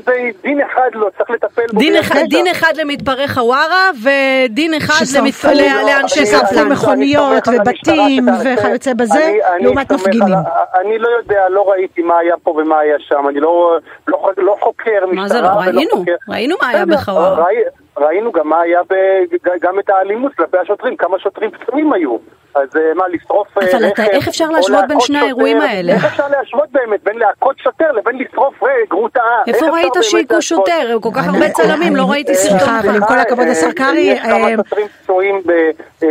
זה 0.05 0.13
דין 0.43 0.61
אחד 0.61 0.89
לא, 0.95 1.09
צריך 1.19 1.31
לטפל 1.31 1.63
בו. 1.73 1.79
דין 1.81 1.97
אחד. 1.97 2.21
דין 2.29 2.47
אחד 2.47 2.73
למתפרעי 2.77 3.29
חווארה 3.29 3.91
ודין 4.03 4.75
אחד 4.75 4.95
ששרפו- 5.05 5.19
למתפ... 5.19 5.45
ל- 5.45 5.87
לאנשי 5.87 6.21
אני- 6.21 6.29
אני- 6.41 6.47
ספלן. 6.49 6.73
מכוניות 6.73 7.49
אני 7.49 7.57
ובתים 7.59 8.27
וכיוצא 8.41 8.95
בזה, 8.95 9.25
אני- 9.27 9.39
אני 9.57 9.65
לעומת 9.65 9.89
סומך 9.89 10.01
מפגינים. 10.01 10.23
על- 10.35 10.81
אני 10.81 10.99
לא 10.99 11.09
יודע, 11.09 11.49
לא 11.49 11.71
ראיתי 11.71 12.03
מה 12.03 12.19
היה 12.19 12.35
פה 12.43 12.51
ומה 12.51 12.79
היה 12.79 12.97
שם, 12.99 13.29
אני 13.29 13.41
לא 13.41 13.79
לא 14.09 14.31
לא 14.37 14.57
חוקר 14.61 15.07
משטרה. 15.07 15.23
מה 15.23 15.29
זה 15.29 15.41
לא? 15.41 15.47
ראינו, 15.49 15.91
חוקר- 15.91 16.15
ראינו 16.29 16.57
מה 16.63 16.69
היה 16.69 16.87
בחווארה. 16.87 17.45
ראי- 17.99 18.07
ראינו 18.07 18.33
גם 18.33 18.49
מה 18.49 18.61
היה, 18.61 18.81
ב- 18.83 19.25
גם 19.61 19.79
את 19.79 19.91
האלימות 19.91 20.35
כלפי 20.35 20.59
השוטרים, 20.59 20.97
כמה 20.97 21.19
שוטרים 21.19 21.51
פצועים 21.51 21.93
היו. 21.93 22.17
אז 22.55 22.69
אה, 22.77 22.95
מה, 22.95 23.05
לשרוף 23.13 23.59
אה, 23.59 23.63
אבל 23.71 23.87
אתה- 23.89 24.03
רכב, 24.03 24.03
איך 24.11 24.29
אפשר 24.29 24.51
להשוות 24.51 24.85
בין 24.89 25.01
שני? 25.01 25.19
האירועים 25.19 25.61
האלה? 25.61 25.93
איך 25.93 26.05
אפשר 26.05 26.29
להשוות 26.29 26.69
באמת 26.73 27.01
בין 27.05 27.19
להכות 27.19 27.57
שוטר 27.59 27.93
לבין 27.93 28.19
לשרוף 28.19 28.63
אה, 28.63 28.69
גרוטאה? 28.91 29.23
איך 29.47 29.57
איפה 29.57 29.67
ראית 29.71 29.93
שהיכו? 30.03 30.43
שוטר? 30.43 30.97
כל 31.03 31.11
כך 31.15 31.27
הרבה 31.27 31.51
צלמים, 31.51 31.97
לא 31.97 32.11
ראיתי 32.11 32.35
סרטון 32.35 32.59
סליחה, 32.59 32.81
אבל 32.81 32.89
אחד. 32.89 32.97
עם 32.97 33.05
כל 33.07 33.19
הכבוד, 33.19 33.47
השר 33.47 33.73
קרעי, 33.73 34.01
יש 34.01 34.21
כמה 34.21 34.49
שוטרים 34.57 34.87
פצועים 35.03 35.43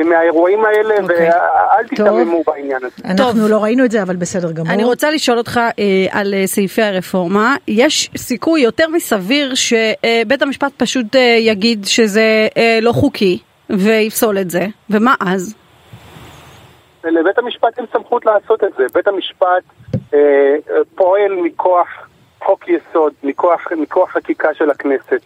מהאירועים 0.10 0.66
האלה, 0.66 0.96
אוקיי. 1.02 1.18
ואל 1.18 1.88
טוב. 1.88 2.08
תיתממו 2.08 2.44
בעניין 2.48 2.78
הזה. 2.84 2.96
אנחנו 3.06 3.48
לא 3.48 3.64
ראינו 3.64 3.86
את 3.86 3.92
זה, 3.92 4.02
אבל 4.02 4.16
בסדר 4.16 4.52
גמור. 4.52 4.72
אני 4.74 4.84
רוצה 4.84 5.12
לשאול 5.12 5.38
אותך 5.38 5.60
על 6.12 6.34
סעיפי 6.46 6.82
הרפורמה. 6.82 7.56
יש 7.68 8.10
סיכוי 8.18 8.62
יותר 8.62 8.88
מסביר 8.88 9.54
שבית 9.56 10.42
המשפט 10.42 10.72
פשוט 10.78 11.06
יגיד 11.40 11.86
שזה 11.86 12.48
לא 12.82 12.92
חוקי 12.92 13.40
ויפסול 13.70 14.38
את 14.38 14.50
זה, 14.52 14.66
ומה 14.90 15.16
אז? 15.20 15.56
לבית 17.12 17.38
המשפט 17.38 17.78
אין 17.78 17.86
סמכות 17.94 18.26
לעשות 18.26 18.64
את 18.64 18.74
זה. 18.78 18.84
בית 18.94 19.08
המשפט 19.08 19.64
אה, 20.14 20.56
פועל 20.96 21.36
מכוח 21.36 21.88
חוק 22.44 22.66
יסוד, 22.70 23.14
מכוח, 23.24 23.68
מכוח 23.72 24.12
חקיקה 24.12 24.54
של 24.54 24.70
הכנסת. 24.70 25.22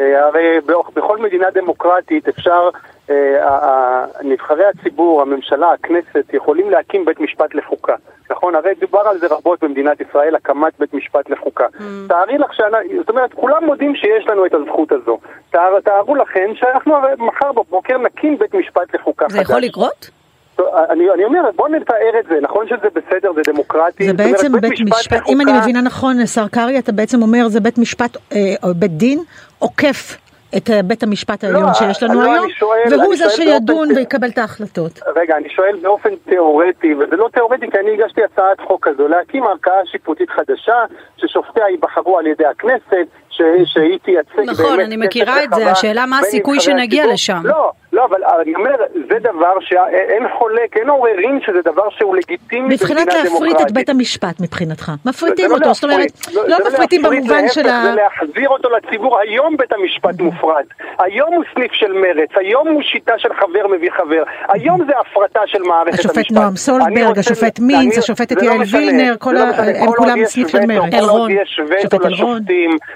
אה, 0.00 0.26
הרי 0.26 0.60
באוח- 0.66 0.90
בכל 0.94 1.18
מדינה 1.18 1.46
דמוקרטית 1.50 2.28
אפשר, 2.28 2.68
אה, 3.10 4.04
נבחרי 4.22 4.64
הציבור, 4.66 5.22
הממשלה, 5.22 5.72
הכנסת, 5.72 6.24
יכולים 6.32 6.70
להקים 6.70 7.04
בית 7.04 7.20
משפט 7.20 7.54
לחוקה. 7.54 7.94
נכון? 8.30 8.54
הרי 8.54 8.74
דובר 8.80 8.98
על 9.00 9.18
זה 9.18 9.26
רבות 9.30 9.64
במדינת 9.64 10.00
ישראל, 10.00 10.34
הקמת 10.34 10.72
בית 10.78 10.94
משפט 10.94 11.30
לחוקה. 11.30 11.66
תארי 12.08 12.38
לך 12.38 12.54
שאנחנו, 12.54 12.80
זאת 12.98 13.08
אומרת, 13.08 13.32
כולם 13.34 13.64
מודים 13.64 13.94
שיש 13.96 14.26
לנו 14.26 14.46
את 14.46 14.54
הזכות 14.54 14.92
הזו. 14.92 15.18
תאר, 15.50 15.80
תארו 15.80 16.14
לכם 16.16 16.50
שאנחנו 16.54 16.96
הרי 16.96 17.12
מחר 17.18 17.52
בבוקר 17.52 17.98
נקים 17.98 18.38
בית 18.38 18.54
משפט 18.54 18.94
לחוקה 18.94 19.26
זה 19.28 19.38
חדש. 19.38 19.44
יכול 19.50 19.60
לקרות? 19.60 20.10
אני, 20.90 21.04
אני 21.14 21.24
אומר, 21.24 21.40
בוא 21.56 21.68
נתאר 21.68 21.96
את 22.20 22.26
זה, 22.28 22.34
נכון 22.42 22.66
שזה 22.68 22.88
בסדר, 22.94 23.32
זה 23.34 23.40
דמוקרטי. 23.52 24.04
זה 24.06 24.10
זאת 24.10 24.20
אומרת, 24.20 24.32
בעצם 24.32 24.52
בית 24.60 24.80
משפט, 24.80 25.22
אם 25.28 25.40
אני 25.40 25.52
מבינה 25.52 25.80
נכון, 25.82 26.20
השר 26.20 26.48
קרעי, 26.48 26.78
אתה 26.78 26.92
בעצם 26.92 27.22
אומר 27.22 27.48
זה 27.48 27.60
בית 27.60 27.78
משפט, 27.78 28.16
אה, 28.32 28.38
או 28.62 28.74
בית 28.74 28.90
דין, 28.90 29.18
עוקף 29.58 30.16
את 30.56 30.70
אה, 30.70 30.82
בית 30.82 31.02
המשפט 31.02 31.44
העליון 31.44 31.62
לא, 31.62 31.74
שיש 31.74 32.02
לנו 32.02 32.14
לא, 32.14 32.22
אני 32.24 32.32
היום, 32.32 32.48
שואל- 32.50 32.80
והוא 32.90 33.04
אני 33.06 33.16
זה 33.16 33.30
שידון 33.30 33.60
באופן- 33.88 33.96
ויקבל 33.96 34.28
את 34.28 34.38
ההחלטות. 34.38 35.00
רגע, 35.16 35.36
אני 35.36 35.48
שואל 35.48 35.76
באופן 35.82 36.10
תיאורטי, 36.28 36.94
וזה 36.94 37.16
לא 37.16 37.28
תיאורטי 37.34 37.70
כי 37.70 37.78
אני 37.78 37.90
הגשתי 37.94 38.20
הצעת 38.24 38.60
חוק 38.66 38.88
כזו, 38.88 39.08
להקים 39.08 39.44
ערכאה 39.44 39.72
שיפוטית 39.86 40.30
חדשה, 40.30 40.74
ששופטיה 41.16 41.68
ייבחרו 41.70 42.18
על 42.18 42.26
ידי 42.26 42.46
הכנסת, 42.46 43.06
ש... 43.30 43.42
שהיא 43.64 43.98
תייצג 44.04 44.50
נכון, 44.50 44.76
באמת 44.76 44.86
אני 44.86 44.96
קשת 44.96 45.06
מכירה 45.06 45.44
את 45.44 45.48
זה, 45.54 45.70
השאלה 45.70 46.06
מה 46.06 46.18
הסיכוי 46.18 46.60
שנגיע. 46.60 47.04
לשם. 47.12 47.40
לא, 47.44 47.70
לא, 47.98 48.04
אבל 48.04 48.24
אני 48.42 48.54
אומר, 48.54 48.74
זה 48.94 49.18
דבר 49.18 49.60
שאין 49.60 50.28
חולק, 50.38 50.76
אין 50.76 50.88
עוררין 50.88 51.40
שזה 51.46 51.62
דבר 51.64 51.90
שהוא 51.90 52.16
לגיטימי 52.16 52.74
מבחינת 52.74 53.06
במדינה 53.06 53.24
להפריט 53.24 53.52
את 53.52 53.56
דמוקרטית. 53.56 53.74
בית 53.74 53.88
המשפט 53.88 54.40
מבחינתך, 54.40 54.92
מפריטים 55.06 55.48
זה 55.48 55.54
לא 55.54 55.54
אותו, 55.54 55.74
זאת 55.74 55.84
אומרת, 55.84 56.08
לא 56.34 56.56
זה 56.56 56.68
מפריטים 56.68 57.02
במובן 57.02 57.48
של 57.48 57.68
ה... 57.68 57.82
זה 57.82 57.94
להחזיר 57.94 58.48
אותו 58.48 58.68
לציבור. 58.70 59.18
היום 59.18 59.56
בית 59.56 59.72
המשפט 59.72 60.20
מופרט. 60.20 60.66
היום 60.98 61.34
הוא 61.34 61.44
סניף 61.54 61.72
של 61.72 61.92
מרץ. 61.92 62.28
היום 62.36 62.68
הוא 62.68 62.82
שיטה 62.82 63.18
של 63.18 63.28
חבר 63.34 63.66
מביא 63.66 63.90
חבר. 63.90 64.22
היום 64.48 64.84
זה 64.86 64.92
הפרטה 65.00 65.40
של 65.46 65.62
מערכת 65.62 65.88
המשפט. 65.88 66.10
השופט 66.10 66.30
נועם 66.32 66.56
סולברג, 66.56 67.18
השופט 67.18 67.60
מינץ, 67.60 67.98
השופטת 67.98 68.42
לא 68.42 68.50
יעל. 68.50 68.60
וילנר, 68.72 69.14
לא. 69.32 69.40
הם 69.80 69.92
כולם 69.96 70.24
סניף 70.24 70.48
של 70.48 70.58
עוד 70.58 70.94
אלרון. 70.94 71.30
שופט 71.82 72.04
אלרון. 72.04 72.40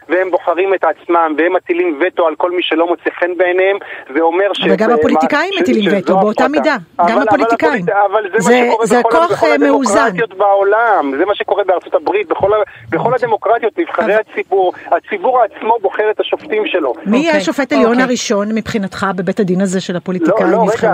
והם 0.08 0.30
בוחרים 0.30 0.74
את 0.74 0.84
עצמם, 0.84 1.34
והם 1.38 1.52
מטילים 1.52 2.00
וטו 2.00 2.26
על 2.26 2.34
כל 2.34 2.50
מי 2.50 2.62
שלא 2.62 2.86
מוצא 2.86 3.10
חן 3.20 3.34
בעיניהם, 3.36 3.76
זה 4.14 4.20
אומר 4.20 4.52
ש... 4.52 4.62
גם 4.92 4.98
הפוליטיקאים 4.98 5.50
מטילים 5.60 5.90
וטו 5.98 6.18
באותה 6.18 6.48
מידה. 6.48 6.76
גם 7.08 7.18
הפוליטיקאים. 7.22 7.84
אבל 8.12 8.22
זה 8.32 8.40
זה- 8.40 8.60
מה 8.60 8.70
שקורה 8.70 8.86
זה 8.86 8.98
בכל- 9.00 9.34
בכל 9.34 9.46
אה, 9.46 9.58
מאוזן. 9.58 9.98
הדמוקרטיות 9.98 10.34
בעולם, 10.38 11.12
זה 11.18 11.24
מה 11.24 11.34
שקורה 11.34 11.64
בארצות 11.64 11.94
הברית, 11.94 12.28
בכל, 12.28 12.50
בכל 12.90 13.14
הדמוקרטיות, 13.14 13.78
נבחרי 13.78 14.14
הציבור, 14.14 14.72
הציבור 14.86 15.40
עצמו 15.42 15.76
בוחר 15.82 16.10
את 16.10 16.20
השופטים 16.20 16.62
שלו. 16.66 16.94
מי 17.06 17.16
יהיה 17.18 17.26
אוקיי, 17.28 17.40
השופט 17.40 17.72
העליון 17.72 17.90
אוקיי. 17.90 18.04
הראשון 18.04 18.48
מבחינתך 18.54 19.06
בבית 19.16 19.40
הדין 19.40 19.60
הזה 19.60 19.80
של 19.80 19.92
לא, 19.92 19.98
הפוליטיקאים 19.98 20.46
לא, 20.50 20.56
רגע, 20.56 20.64
נבחרו? 20.64 20.90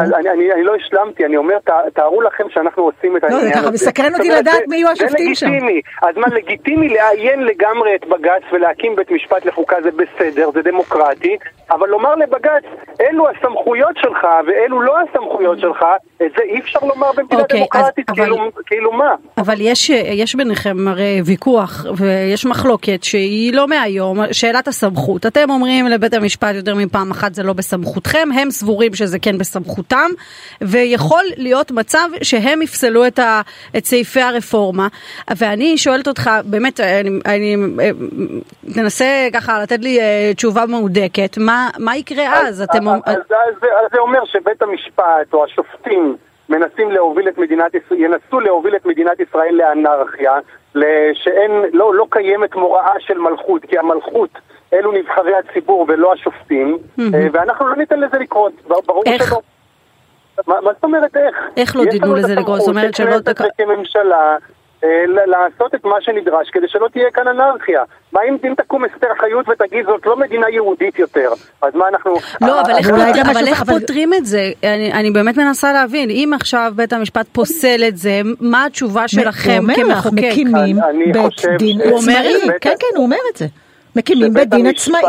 אני, 0.54 0.64
לא 0.64 0.72
השלמתי, 0.74 1.24
אני 1.26 1.36
אומר, 1.36 1.54
תארו 1.94 2.22
לכם 2.22 2.44
שאנחנו 2.50 2.82
עושים 2.82 3.16
את 3.16 3.22
לא, 3.22 3.28
זה 3.28 3.34
העניין 3.36 3.52
ככה 3.54 3.60
הזה. 3.62 3.70
מסקרן 3.72 4.14
אותי 4.14 4.22
זאת 4.22 4.30
אומרת, 4.30 4.40
לדעת 4.42 4.54
זה- 4.54 4.64
מי 4.68 4.76
יהיו 4.76 4.88
השופטים 4.88 5.34
שם. 5.34 5.46
זה 5.46 5.52
לגיטימי, 5.52 5.80
אז 6.02 6.16
מה, 6.16 6.26
לגיטימי 6.28 6.88
לעיין 6.88 7.40
לגמרי 7.44 7.94
את 7.94 8.04
בג"ץ 8.08 8.42
ולהקים 8.52 8.96
בית 8.96 9.10
משפט 9.10 9.46
לחוקה 9.46 9.76
זה 9.82 9.90
בסדר, 9.90 10.50
זה 10.54 10.62
דמוקרטי, 10.62 11.36
אבל 11.70 11.88
לומר 11.88 12.14
לבג"ץ, 12.14 12.64
אלו 13.00 13.26
הסמכויות 13.28 13.96
שלך 13.96 14.26
ואלו 14.46 14.80
לא 14.80 14.94
הסמכויות 15.00 15.58
שלך, 15.60 15.84
את 16.16 16.30
זה 16.36 16.42
אי 16.42 16.60
אפשר 16.60 16.78
לומר 16.82 17.12
במדינה 17.16 17.42
אוקיי, 17.42 17.60
אז- 17.60 17.70
דמוקרטית, 17.80 18.10
אבל- 18.10 18.16
כאילו, 18.22 18.36
כאילו 18.66 18.92
מה? 18.92 19.14
אבל 19.38 19.54
יש, 19.60 19.90
יש 19.90 20.34
ביניכם 20.34 20.88
הרי 20.88 21.22
ויכוח 21.24 21.86
ויש 21.96 22.46
מחלוקת 22.46 23.02
שהיא 23.02 23.54
לא 23.54 23.68
מהיום, 23.68 24.18
שאלת 24.32 24.68
הסמכות. 24.68 25.26
אתם 25.26 25.50
אומרים 25.50 25.86
לבית 25.86 26.14
המשפט 26.14 26.54
יותר 26.54 26.74
מפעם 26.74 27.10
אחת 27.10 27.34
זה 27.34 27.42
לא 27.42 27.52
בסמכותכם, 27.52 28.28
הם 28.40 28.50
סבורים 28.50 28.94
שזה 28.94 29.18
כן 29.18 29.38
בסמכותם, 29.38 30.10
ויכול 30.60 31.24
להיות 31.36 31.70
מצב 31.70 32.08
שהם 32.22 32.62
יפסלו 32.62 33.06
את, 33.06 33.18
ה, 33.18 33.40
את 33.76 33.84
סעיפי 33.84 34.20
הרפורמה. 34.20 34.88
ואני 35.36 35.78
שואלת 35.78 36.08
אותך, 36.08 36.30
באמת, 36.44 36.80
אני, 36.80 37.10
אני 37.26 37.56
תנסה 38.74 39.04
ככה 39.32 39.62
לתת 39.62 39.78
לי 39.80 40.00
אה, 40.00 40.32
תשובה 40.36 40.66
מהודקת, 40.66 41.38
מה, 41.38 41.68
מה 41.78 41.96
יקרה 41.96 42.40
אז? 42.48 42.62
אתם... 42.62 42.87
אז, 42.94 43.00
אז, 43.04 43.16
אז, 43.16 43.54
אז 43.62 43.90
זה 43.92 43.98
אומר 43.98 44.24
שבית 44.24 44.62
המשפט 44.62 45.32
או 45.32 45.44
השופטים 45.44 46.16
מנסים 46.48 46.90
להוביל 46.90 47.28
את 47.28 47.38
מדינת 47.38 47.74
ישראל, 47.74 48.00
ינסו 48.00 48.40
להוביל 48.40 48.76
את 48.76 48.86
מדינת 48.86 49.20
ישראל 49.20 49.54
לאנרכיה, 49.54 50.38
שאין, 51.14 51.50
לא, 51.72 51.94
לא 51.94 52.06
קיימת 52.10 52.54
מוראה 52.54 53.00
של 53.00 53.18
מלכות, 53.18 53.62
כי 53.62 53.78
המלכות 53.78 54.30
אלו 54.72 54.92
נבחרי 54.92 55.32
הציבור 55.36 55.86
ולא 55.88 56.12
השופטים, 56.12 56.78
אה, 57.00 57.26
ואנחנו 57.32 57.68
לא 57.68 57.76
ניתן 57.76 58.00
לזה 58.00 58.18
לקרות, 58.18 58.52
ברור 58.86 59.02
איך? 59.06 59.28
שלא. 59.28 59.40
מה, 60.46 60.60
מה 60.60 60.70
זאת 60.72 60.84
אומרת 60.84 61.16
איך? 61.16 61.36
איך 61.56 61.76
לא 61.76 61.82
יש 61.82 61.88
תיתנו 61.88 62.06
לנו 62.06 62.18
את 62.18 62.22
לזה 62.24 62.34
לקרות? 62.34 62.60
זאת 62.60 62.68
אומרת 62.68 62.94
שלא... 62.94 63.08
הסמכות 63.08 63.28
ככנסת 63.28 63.52
וכממשלה 63.60 64.16
אה, 64.16 64.36
ל- 64.36 64.57
לעשות 65.26 65.74
את 65.74 65.84
מה 65.84 65.96
שנדרש 66.00 66.50
כדי 66.52 66.66
שלא 66.68 66.88
תהיה 66.92 67.10
כאן 67.14 67.28
אנרכיה. 67.28 67.82
מה 68.12 68.20
אם, 68.28 68.36
אם 68.48 68.54
תקום 68.56 68.84
אסתר 68.84 69.06
חיות 69.20 69.48
ותגיד 69.48 69.86
זאת 69.86 70.06
לא 70.06 70.16
מדינה 70.16 70.46
יהודית 70.50 70.98
יותר? 70.98 71.30
אז 71.62 71.74
מה 71.74 71.88
אנחנו... 71.88 72.14
לא, 72.40 72.60
אבל 72.60 72.70
איך, 72.78 72.90
אולי 72.90 73.12
פות... 73.12 73.16
גם 73.24 73.30
אבל 73.30 73.46
איך 73.46 73.62
פותרים 73.64 74.14
את 74.14 74.26
זה? 74.26 74.40
אני, 74.64 74.92
אני 74.92 75.10
באמת 75.10 75.36
מנסה 75.36 75.72
להבין, 75.72 76.10
אם 76.10 76.30
עכשיו 76.34 76.72
בית 76.76 76.92
המשפט 76.92 77.26
פוסל 77.32 77.84
את 77.88 77.96
זה, 77.96 78.20
מה 78.40 78.64
התשובה 78.64 79.08
שלכם 79.08 79.62
כמחוקק? 79.76 80.12
מקימים 80.12 80.76
בית 81.12 81.44
דין 81.58 81.80
עצמאי. 81.80 82.40
כן, 82.60 82.72
כן, 82.80 82.96
הוא 82.96 83.04
אומר 83.04 83.16
את 83.32 83.36
זה. 83.36 83.46
מקימים 83.96 84.34
בית 84.34 84.48
דין 84.48 84.66
עצמאי, 84.66 85.02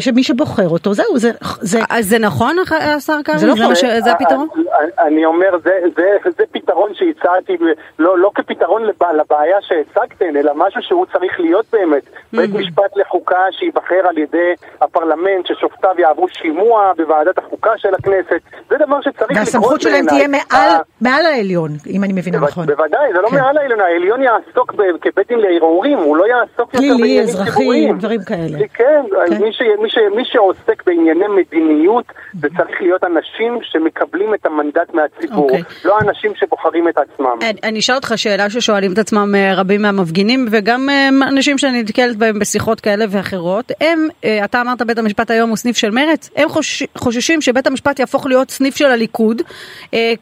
שמי 0.00 0.22
שבוחר 0.22 0.68
אותו, 0.68 0.94
זהו, 0.94 1.18
זה... 1.18 1.30
זה- 1.60 1.80
אז 1.90 2.06
זה 2.08 2.18
נכון, 2.18 2.56
השר 2.80 3.22
קרעי? 3.24 3.38
זה 3.38 3.46
לא 3.46 3.74
ש- 3.74 3.84
זה 3.98 4.12
הפתרון? 4.12 4.48
אני- 4.54 4.64
אני 5.08 5.24
אומר, 5.24 5.58
זה, 5.64 5.70
זה, 5.96 6.02
זה 6.36 6.42
פתרון 6.70 6.94
שהצעתי, 6.94 7.56
לא, 7.98 8.18
לא 8.18 8.30
כפתרון 8.34 8.82
לב, 8.82 8.94
לבעיה 9.20 9.56
שהצגתן, 9.60 10.36
אלא 10.36 10.52
משהו 10.56 10.82
שהוא 10.82 11.06
צריך 11.12 11.40
להיות 11.40 11.66
באמת. 11.72 12.02
בית 12.32 12.50
משפט 12.54 12.96
לחוקה 12.96 13.38
שייבחר 13.50 14.00
על 14.08 14.18
ידי 14.18 14.52
הפרלמנט, 14.80 15.46
ששופטיו 15.46 15.90
יעברו 15.98 16.26
שימוע 16.28 16.92
בוועדת 16.96 17.38
החוקה 17.38 17.70
של 17.76 17.88
הכנסת. 17.94 18.40
זה 18.70 18.76
דבר 18.86 19.00
שצריך 19.00 19.22
לקרות 19.30 19.36
והסמכות 19.38 19.80
שלהם 19.80 20.06
בעיניי. 20.06 20.26
תהיה 20.26 20.28
מעל- 20.50 20.70
ה- 20.74 20.80
מעל 21.00 21.26
העליון, 21.26 21.70
אם 21.86 22.04
אני 22.04 22.12
מבינה 22.12 22.38
בו- 22.38 22.46
נכון. 22.46 22.66
בוודאי, 22.66 23.12
זה 23.14 23.20
לא 23.20 23.28
כן. 23.28 23.36
מעל 23.36 23.58
העליון, 23.58 23.80
העליון 23.80 24.22
יעסוק 24.22 24.74
ב- 24.74 24.82
כבית 25.00 25.28
דין 25.28 25.38
לערעורים, 25.38 25.98
הוא 25.98 26.16
לא 26.16 26.24
יעסוק 26.26 26.74
יותר 26.74 26.86
בעניינים 26.98 27.26
ציבוריים. 27.26 27.98
דברים 27.98 28.20
כאלה. 28.26 28.58
כן, 28.74 29.02
כן. 29.28 29.42
מי, 29.42 29.52
ש, 29.52 29.62
מי, 29.82 29.90
ש, 29.90 29.98
מי 30.16 30.24
שעוסק 30.24 30.82
בענייני 30.86 31.26
מדיניות 31.28 32.04
זה 32.40 32.48
צריך 32.56 32.82
להיות 32.82 33.04
אנשים 33.04 33.58
שמקבלים 33.62 34.34
את 34.34 34.46
המנדט 34.46 34.94
מהציבור, 34.94 35.44
אוקיי. 35.44 35.62
לא 35.84 35.98
אנשים 36.00 36.34
שבוחרים 36.34 36.59
את 36.88 36.98
עצמם. 36.98 37.38
אני- 37.62 37.78
אשאל 37.78 37.94
אותך 37.94 38.12
שאלה 38.16 38.50
ששואלים 38.50 38.92
את 38.92 38.98
עצמם 38.98 39.34
אה, 39.34 39.54
רבים 39.54 39.82
מהמפגינים 39.82 40.48
וגם 40.50 40.88
אה, 40.90 41.08
אנשים 41.28 41.58
שאני 41.58 41.82
נתקלת 41.82 42.16
בהם 42.16 42.38
בשיחות 42.38 42.80
כאלה 42.80 43.04
ואחרות. 43.10 43.72
הם, 43.80 44.08
אה, 44.24 44.44
אתה 44.44 44.60
אמרת 44.60 44.82
בית 44.82 44.98
המשפט 44.98 45.30
היום 45.30 45.48
הוא 45.50 45.56
סניף 45.56 45.76
של 45.76 45.90
מרץ, 45.90 46.30
הם 46.36 46.48
חוש, 46.48 46.82
חוששים 46.98 47.40
שבית 47.40 47.66
המשפט 47.66 47.98
יהפוך 47.98 48.26
להיות 48.26 48.50
סניף 48.50 48.76
של 48.76 48.86
הליכוד. 48.86 49.42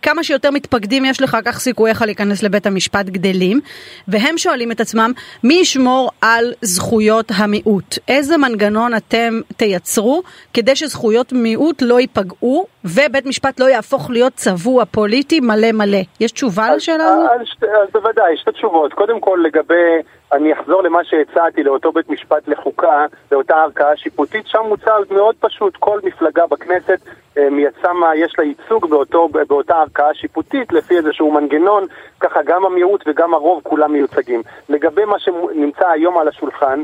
כמה 0.02 0.24
שיותר 0.24 0.50
מתפקדים 0.50 1.04
יש 1.04 1.22
לך, 1.22 1.36
כך 1.44 1.58
סיכוייך 1.58 2.02
להיכנס 2.02 2.42
לבית 2.42 2.66
המשפט 2.66 3.06
גדלים. 3.06 3.60
והם 4.08 4.38
שואלים 4.38 4.72
את 4.72 4.80
עצמם, 4.80 5.12
מי 5.44 5.54
ישמור 5.54 6.10
על 6.20 6.52
זכויות 6.62 7.32
המיעוט. 7.34 7.98
איזה 8.08 8.36
מנגנון 8.36 8.94
אתם 8.96 9.40
תייצרו 9.56 10.22
כדי 10.54 10.76
שזכויות 10.76 11.32
מיעוט 11.32 11.82
לא 11.82 12.00
ייפגעו 12.00 12.66
ובית 12.84 13.26
משפט 13.26 13.60
לא 13.60 13.64
יהפוך 13.70 14.10
להיות 14.10 14.32
צבוע 14.36 14.84
פוליטי 14.84 15.40
מלא 15.40 15.72
מלא? 15.72 15.98
יש 16.28 16.32
תשובה 16.32 16.76
לשאלה 16.76 17.04
הזאת? 17.04 17.30
אז, 17.30 17.68
אז 17.82 17.88
בוודאי, 17.92 18.36
שתי 18.36 18.52
תשובות. 18.52 18.92
קודם 18.92 19.20
כל 19.20 19.38
לגבי, 19.44 20.02
אני 20.32 20.52
אחזור 20.52 20.82
למה 20.82 21.04
שהצעתי 21.04 21.62
לאותו 21.62 21.92
בית 21.92 22.08
משפט 22.10 22.48
לחוקה, 22.48 23.06
לאותה 23.32 23.54
ערכאה 23.54 23.96
שיפוטית, 23.96 24.46
שם 24.46 24.58
מוצע 24.68 24.92
מאוד 25.10 25.34
פשוט, 25.40 25.76
כל 25.76 26.00
מפלגה 26.04 26.46
בכנסת 26.46 27.00
יצא 27.36 27.92
מה, 27.92 28.16
יש 28.16 28.34
לה 28.38 28.44
ייצוג 28.44 28.90
באותו, 28.90 29.28
באותה 29.48 29.74
ערכאה 29.74 30.14
שיפוטית 30.14 30.72
לפי 30.72 30.96
איזשהו 30.96 31.32
מנגנון, 31.32 31.84
ככה 32.20 32.40
גם 32.42 32.64
המיעוט 32.66 33.04
וגם 33.06 33.34
הרוב 33.34 33.60
כולם 33.62 33.92
מיוצגים. 33.92 34.42
לגבי 34.68 35.04
מה 35.04 35.18
שנמצא 35.18 35.88
היום 35.88 36.18
על 36.18 36.28
השולחן, 36.28 36.82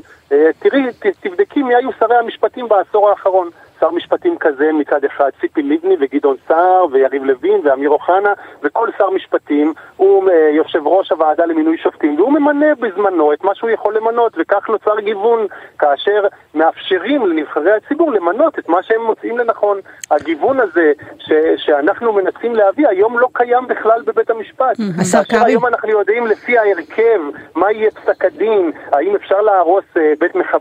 תראי, 0.58 0.86
תבדקי 1.20 1.62
מי 1.62 1.74
היו 1.74 1.90
שרי 2.00 2.16
המשפטים 2.16 2.68
בעשור 2.68 3.10
האחרון. 3.10 3.48
שר 3.80 3.90
משפטים 3.90 4.36
כזה 4.40 4.72
מצד 4.72 5.04
אחד, 5.04 5.30
ציפי 5.40 5.62
לבני 5.62 5.96
וגדעון 6.00 6.36
סער 6.48 6.86
ויריב 6.92 7.24
לוין 7.24 7.60
ואמיר 7.64 7.90
אוחנה 7.90 8.32
וכל 8.62 8.88
שר 8.98 9.10
משפטים 9.10 9.72
הוא 9.96 10.30
יושב 10.52 10.86
ראש 10.86 11.12
הוועדה 11.12 11.46
למינוי 11.46 11.78
שופטים 11.78 12.16
והוא 12.16 12.32
ממנה 12.32 12.74
בזמנו 12.74 13.32
את 13.32 13.44
מה 13.44 13.54
שהוא 13.54 13.70
יכול 13.70 13.96
למנות 13.96 14.32
וכך 14.38 14.68
נוצר 14.68 15.00
גיוון 15.00 15.46
כאשר 15.78 16.26
מאפשרים 16.54 17.26
לנבחרי 17.26 17.72
הציבור 17.72 18.12
למנות 18.12 18.58
את 18.58 18.68
מה 18.68 18.82
שהם 18.82 19.02
מוצאים 19.02 19.38
לנכון. 19.38 19.80
הגיוון 20.10 20.60
הזה 20.60 20.92
ש, 21.18 21.32
שאנחנו 21.56 22.12
מנסים 22.12 22.54
להביא 22.54 22.88
היום 22.88 23.18
לא 23.18 23.28
קיים 23.32 23.66
בכלל 23.66 24.02
בבית 24.06 24.30
המשפט. 24.30 24.76
השר 25.00 25.22
קרעי. 25.24 25.52
היום 25.52 25.66
אנחנו 25.66 25.88
יודעים 25.88 26.26
לפי 26.26 26.58
ההרכב 26.58 27.20
מה 27.54 27.72
יהיה 27.72 27.90
פסק 27.90 28.24
הדין, 28.24 28.72
האם 28.92 29.16
אפשר 29.16 29.40
להרוס 29.40 29.84
בית 30.18 30.34
מחב... 30.34 30.58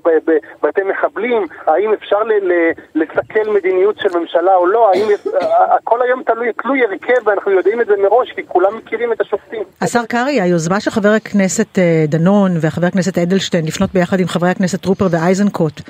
בתי 0.63 0.81
מחבלים, 0.83 1.47
האם 1.67 1.93
אפשר 1.93 2.23
ל... 2.23 2.31
ל... 2.31 2.71
לסכל 3.03 3.51
מדיניות 3.53 3.95
של 3.99 4.17
ממשלה 4.19 4.55
או 4.55 4.67
לא, 4.67 4.91
האם 4.93 5.07
הכל 5.77 6.01
היום 6.01 6.23
תלוי, 6.23 6.53
תלוי 6.53 6.83
הרכב 6.83 7.27
ואנחנו 7.27 7.51
יודעים 7.51 7.81
את 7.81 7.85
זה 7.85 7.93
מראש 7.97 8.31
כי 8.31 8.41
כולם 8.47 8.77
מכירים 8.77 9.13
את 9.13 9.21
השופטים. 9.21 9.63
השר 9.81 10.05
קרעי, 10.05 10.41
היוזמה 10.41 10.79
של 10.79 10.91
חבר 10.91 11.09
הכנסת 11.09 11.79
דנון 12.07 12.51
וחבר 12.61 12.87
הכנסת 12.87 13.17
אדלשטיין 13.17 13.65
לפנות 13.65 13.89
ביחד 13.93 14.19
עם 14.19 14.27
חברי 14.27 14.49
הכנסת 14.49 14.81
טרופר 14.81 15.05
ואייזנקוט 15.11 15.81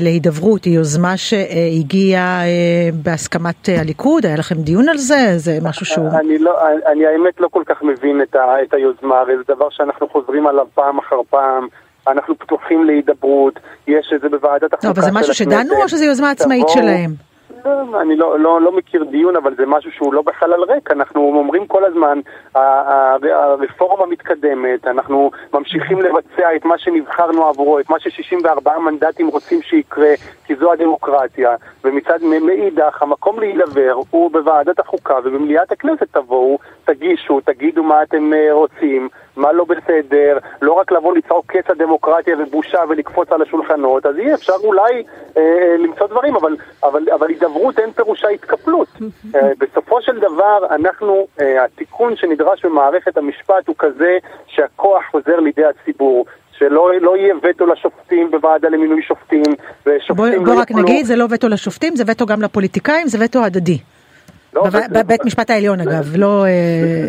להידברות 0.00 0.64
היא 0.64 0.76
יוזמה 0.76 1.16
שהגיעה 1.16 2.42
בהסכמת 3.02 3.68
הליכוד, 3.80 4.26
היה 4.26 4.36
לכם 4.36 4.54
דיון 4.54 4.88
על 4.88 4.96
זה? 4.96 5.32
זה 5.36 5.58
משהו 5.62 5.86
שהוא... 5.86 6.08
אני, 6.20 6.38
לא, 6.38 6.58
אני 6.86 7.06
האמת 7.06 7.40
לא 7.40 7.48
כל 7.50 7.62
כך 7.66 7.82
מבין 7.82 8.22
את, 8.22 8.36
ה, 8.36 8.62
את 8.62 8.74
היוזמה, 8.74 9.18
הרי 9.20 9.36
זה 9.36 9.42
דבר 9.54 9.70
שאנחנו 9.70 10.08
חוזרים 10.08 10.46
עליו 10.46 10.66
פעם 10.74 10.98
אחר 10.98 11.20
פעם. 11.30 11.68
אנחנו 12.10 12.38
פתוחים 12.38 12.84
להידברות, 12.84 13.60
יש 13.86 14.12
את 14.14 14.20
זה 14.20 14.28
בוועדת 14.28 14.72
החוקה 14.72 14.80
של 14.80 14.84
הכנסת. 14.84 14.84
לא, 14.84 14.90
אבל 14.90 15.02
זה 15.02 15.12
משהו 15.12 15.34
שדנו 15.34 15.82
או 15.82 15.88
שזו 15.88 16.04
יוזמה 16.04 16.30
עצמאית 16.30 16.68
שלהם? 16.68 17.27
אני 18.00 18.16
לא, 18.16 18.40
לא, 18.40 18.60
לא 18.60 18.72
מכיר 18.72 19.04
דיון, 19.04 19.36
אבל 19.36 19.54
זה 19.54 19.66
משהו 19.66 19.92
שהוא 19.92 20.14
לא 20.14 20.22
בחלל 20.22 20.62
ריק. 20.62 20.90
אנחנו 20.90 21.20
אומרים 21.20 21.66
כל 21.66 21.84
הזמן, 21.84 22.20
הרפורמה 22.54 24.06
מתקדמת, 24.06 24.86
אנחנו 24.86 25.30
ממשיכים 25.54 26.02
לבצע 26.02 26.56
את 26.56 26.64
מה 26.64 26.78
שנבחרנו 26.78 27.46
עבורו, 27.46 27.80
את 27.80 27.90
מה 27.90 28.00
ש-64 28.00 28.78
מנדטים 28.78 29.28
רוצים 29.28 29.62
שיקרה, 29.62 30.14
כי 30.44 30.56
זו 30.56 30.72
הדמוקרטיה. 30.72 31.56
ומצד 31.84 32.18
מאידך, 32.22 33.02
המקום 33.02 33.40
להידבר 33.40 34.00
הוא 34.10 34.30
בוועדת 34.30 34.78
החוקה 34.78 35.14
ובמליאת 35.24 35.72
הכנסת 35.72 36.06
תבואו, 36.12 36.58
תגישו, 36.84 37.40
תגידו 37.40 37.82
מה 37.82 38.02
אתם 38.02 38.30
רוצים. 38.50 39.08
מה 39.38 39.52
לא 39.52 39.64
בסדר, 39.64 40.38
לא 40.62 40.72
רק 40.72 40.92
לבוא 40.92 41.14
לצעוק 41.16 41.46
קץ 41.46 41.70
הדמוקרטיה 41.70 42.36
ובושה 42.38 42.78
ולקפוץ 42.88 43.32
על 43.32 43.42
השולחנות, 43.42 44.06
אז 44.06 44.18
יהיה 44.18 44.34
אפשר 44.34 44.52
אולי 44.64 45.02
אה, 45.36 45.76
למצוא 45.78 46.06
דברים, 46.06 46.36
אבל, 46.36 46.56
אבל, 46.82 47.08
אבל 47.14 47.28
הידברות 47.28 47.47
אין 47.78 47.92
פירושה 47.92 48.28
התקפלות. 48.28 48.88
אה, 49.34 49.40
בסופו 49.58 50.02
של 50.02 50.18
דבר, 50.18 50.66
אנחנו, 50.70 51.26
אה, 51.40 51.64
התיקון 51.64 52.16
שנדרש 52.16 52.64
במערכת 52.64 53.16
המשפט 53.16 53.66
הוא 53.68 53.74
כזה 53.78 54.16
שהכוח 54.46 55.02
חוזר 55.10 55.40
לידי 55.40 55.64
הציבור. 55.64 56.26
שלא 56.58 56.90
לא 57.00 57.16
יהיה 57.16 57.34
וטו 57.42 57.66
לשופטים 57.66 58.30
בוועדה 58.30 58.68
למינוי 58.68 59.02
שופטים, 59.02 59.42
ושופטים 59.86 60.16
בוא, 60.16 60.28
לא 60.28 60.44
בוא 60.44 60.60
רק 60.60 60.70
יוכלו... 60.70 60.84
נגיד, 60.84 61.06
זה 61.06 61.16
לא 61.16 61.26
וטו 61.30 61.48
לשופטים, 61.48 61.96
זה 61.96 62.04
וטו 62.06 62.26
גם 62.26 62.42
לפוליטיקאים, 62.42 63.08
זה 63.08 63.18
וטו 63.24 63.44
הדדי. 63.44 63.78
לא, 64.54 64.64
בב- 64.64 64.70
זה- 64.70 64.80
בבית 64.90 65.24
משפט 65.24 65.50
העליון 65.50 65.80
אגב, 65.80 66.16
לא, 66.16 66.44
אה, 66.44 66.50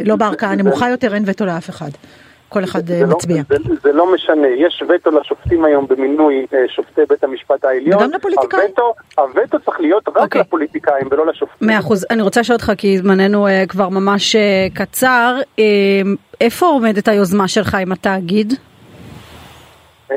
לא 0.05 0.15
בערכאה 0.15 0.51
הנמוכה 0.51 0.89
יותר, 0.89 1.13
אין 1.13 1.23
וטו 1.25 1.45
לאף 1.45 1.69
אחד. 1.69 1.89
כל 2.49 2.63
אחד 2.63 2.79
אה, 2.91 2.97
זה 2.99 3.05
לא- 3.05 3.15
מצביע. 3.17 3.43
זה, 3.49 3.55
זה 3.83 3.91
לא 3.93 4.13
משנה, 4.13 4.47
יש 4.47 4.83
וטו 4.89 5.11
לשופטים 5.11 5.65
היום 5.65 5.85
במינוי 5.89 6.45
אה, 6.53 6.59
שופטי 6.67 7.01
בית 7.09 7.23
המשפט 7.23 7.65
העליון. 7.65 7.99
וגם 8.01 8.11
לפוליטיקאים. 8.11 8.61
הווטו, 8.63 8.93
הווטו 9.17 9.59
צריך 9.59 9.79
להיות 9.79 10.07
רק 10.09 10.17
אוקיי. 10.17 10.41
לפוליטיקאים 10.41 11.07
ולא 11.11 11.25
לשופטים. 11.27 11.67
מאה 11.67 11.79
אחוז. 11.79 12.05
אני 12.11 12.21
רוצה 12.21 12.39
לשאול 12.39 12.55
אותך, 12.55 12.71
כי 12.77 12.97
זמננו 12.97 13.47
אה, 13.47 13.63
כבר 13.69 13.89
ממש 13.89 14.35
אה, 14.35 14.67
קצר, 14.73 15.35
אה, 15.59 15.63
איפה 16.41 16.65
עומדת 16.65 17.07
היוזמה 17.07 17.47
שלך 17.47 17.75
עם 17.75 17.91
התאגיד? 17.91 18.53
אה, 20.11 20.15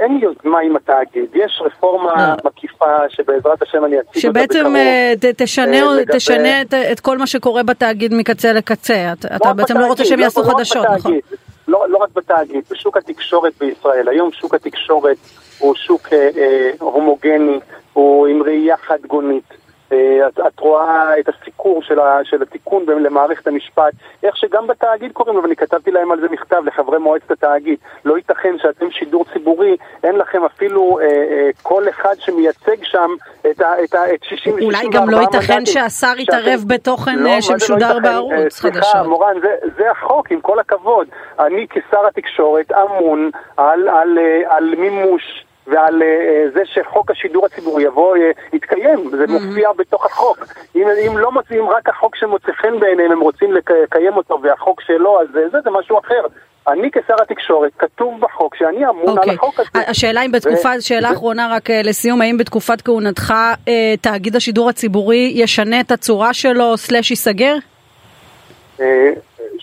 אין 0.00 0.20
יוזמה 0.22 0.58
עם 0.60 0.76
התאגיד, 0.76 1.24
יש 1.34 1.62
רפורמה 1.64 2.12
אה. 2.12 2.34
מקיפה 2.44 2.86
שבעזרת 3.08 3.62
השם 3.62 3.84
אני 3.84 3.96
אציג 4.00 4.06
אותה 4.08 4.20
שבעצם 4.20 4.58
בקרוב. 4.60 4.76
אה, 4.76 5.12
ת- 5.20 5.42
תשנה, 6.12 6.46
אה, 6.46 6.62
את, 6.62 6.74
את 6.92 7.00
כל 7.00 7.18
מה 7.18 7.26
שקורה 7.26 7.62
בתאגיד 7.62 8.14
מקצה 8.14 8.52
לקצה. 8.52 9.12
אתה, 9.36 9.52
בעצם 9.52 9.78
לא 9.78 9.86
רוצה 9.86 10.04
שהם 10.04 10.18
יעשו 10.20 10.40
לא- 10.42 10.46
לא 10.48 10.52
חדשות, 10.52 10.86
נכון? 10.96 11.12
לא, 11.96 12.02
רק 12.02 12.10
בתאגיד, 12.14 12.64
בשוק 12.70 12.96
התקשורת 12.96 13.52
בישראל. 13.60 14.08
היום 14.08 14.32
שוק 14.32 14.54
התקשורת 14.54 15.16
הוא 15.58 15.74
שוק 15.74 16.12
אה, 16.12 16.28
אה, 16.36 16.70
הומוגני, 16.78 17.60
הוא 17.92 18.26
עם 18.26 18.42
ראייה 18.42 18.76
חד 18.76 18.98
גונית. 19.06 19.50
אה, 19.50 19.56
את, 19.88 20.40
את 20.46 20.60
רואה 20.60 21.18
את 21.18 21.28
הסיקור 21.28 21.82
של, 21.82 22.00
ה, 22.00 22.20
של 22.24 22.42
התיקון 22.42 22.84
למערכת 22.86 23.46
המשפט, 23.46 23.92
איך 24.22 24.36
שגם 24.36 24.66
בתאגיד 24.66 25.12
קוראים 25.12 25.36
לו, 25.36 25.42
ואני 25.42 25.56
כתבתי 25.56 25.90
להם 25.90 26.12
על 26.12 26.20
זה 26.20 26.26
מכתב 26.30 26.62
לחברי 26.64 26.98
מועצת 26.98 27.30
התאגיד. 27.30 27.78
לא 28.04 28.16
ייתכן 28.16 28.58
שאתם 28.58 28.90
שידור 28.90 29.24
ציבורי, 29.32 29.76
אין 30.04 30.16
לכם 30.16 30.44
אפילו 30.44 30.98
אה, 30.98 31.04
אה, 31.04 31.50
קול 31.62 31.88
אחד 31.88 32.14
שמייצג 32.18 32.76
שם 32.82 33.10
את, 33.50 33.60
ה, 33.60 33.84
את, 33.84 33.94
ה, 33.94 34.14
את 34.14 34.24
60 34.24 34.52
אולי 34.52 34.76
64 34.76 34.98
גם 34.98 35.10
לא 35.10 35.16
ייתכן 35.16 35.66
שהשר 35.66 36.12
יתערב 36.18 36.64
בתוכן 36.66 37.18
לא, 37.18 37.28
אה, 37.28 37.34
לא 37.34 37.40
שמשודר 37.40 37.86
ייתכן? 37.86 38.02
בערוץ 38.02 38.32
אה, 38.32 38.50
סליחה, 38.50 38.78
חדשות. 38.78 39.06
מורן, 39.06 39.40
זה, 39.40 39.68
זה 39.76 39.90
החוק, 39.90 40.32
עם 40.32 40.40
כל 40.40 40.58
הכבוד. 40.58 41.08
אני 41.38 41.66
כשר 41.70 42.06
התקשורת 42.06 42.72
אמון 42.72 43.30
על, 43.56 43.88
על, 43.88 44.18
אה, 44.18 44.56
על 44.56 44.74
מימוש 44.78 45.45
ועל 45.66 46.02
אה, 46.02 46.44
זה 46.54 46.60
שחוק 46.64 47.10
השידור 47.10 47.46
הציבורי 47.46 47.82
יבוא, 47.82 48.16
אה, 48.16 48.30
יתקיים, 48.52 49.10
זה 49.10 49.26
מופיע 49.26 49.72
בתוך 49.72 50.06
החוק. 50.06 50.38
אם, 50.76 50.86
אם 51.06 51.18
לא 51.18 51.32
מוצאים 51.32 51.68
רק 51.68 51.88
החוק 51.88 52.16
שמוצא 52.16 52.52
חן 52.52 52.80
בעיניהם, 52.80 53.12
הם 53.12 53.20
רוצים 53.20 53.52
לקיים 53.52 54.16
אותו, 54.16 54.38
והחוק 54.42 54.80
שלא, 54.80 55.20
אז 55.22 55.28
זה, 55.32 55.48
זה, 55.52 55.58
זה 55.64 55.70
משהו 55.70 55.98
אחר. 55.98 56.20
אני 56.68 56.90
כשר 56.90 57.14
התקשורת, 57.22 57.72
כתוב 57.78 58.20
בחוק 58.20 58.56
שאני 58.56 58.86
אמון 58.88 59.08
על 59.08 59.18
אוקיי. 59.18 59.34
החוק 59.34 59.60
הזה. 59.60 59.90
השאלה 59.90 60.22
אם 60.22 60.32
בתקופה, 60.32 60.68
ו- 60.78 60.82
שאלה 60.82 61.08
ו- 61.10 61.12
אחרונה 61.12 61.48
רק 61.52 61.70
לסיום, 61.70 62.22
האם 62.22 62.36
בתקופת 62.38 62.82
כהונתך 62.82 63.34
תאגיד 64.00 64.36
השידור 64.36 64.68
הציבורי 64.68 65.32
ישנה 65.34 65.80
את 65.80 65.90
הצורה 65.90 66.34
שלו 66.34 66.76
סלאש 66.76 67.10
ייסגר? 67.10 67.56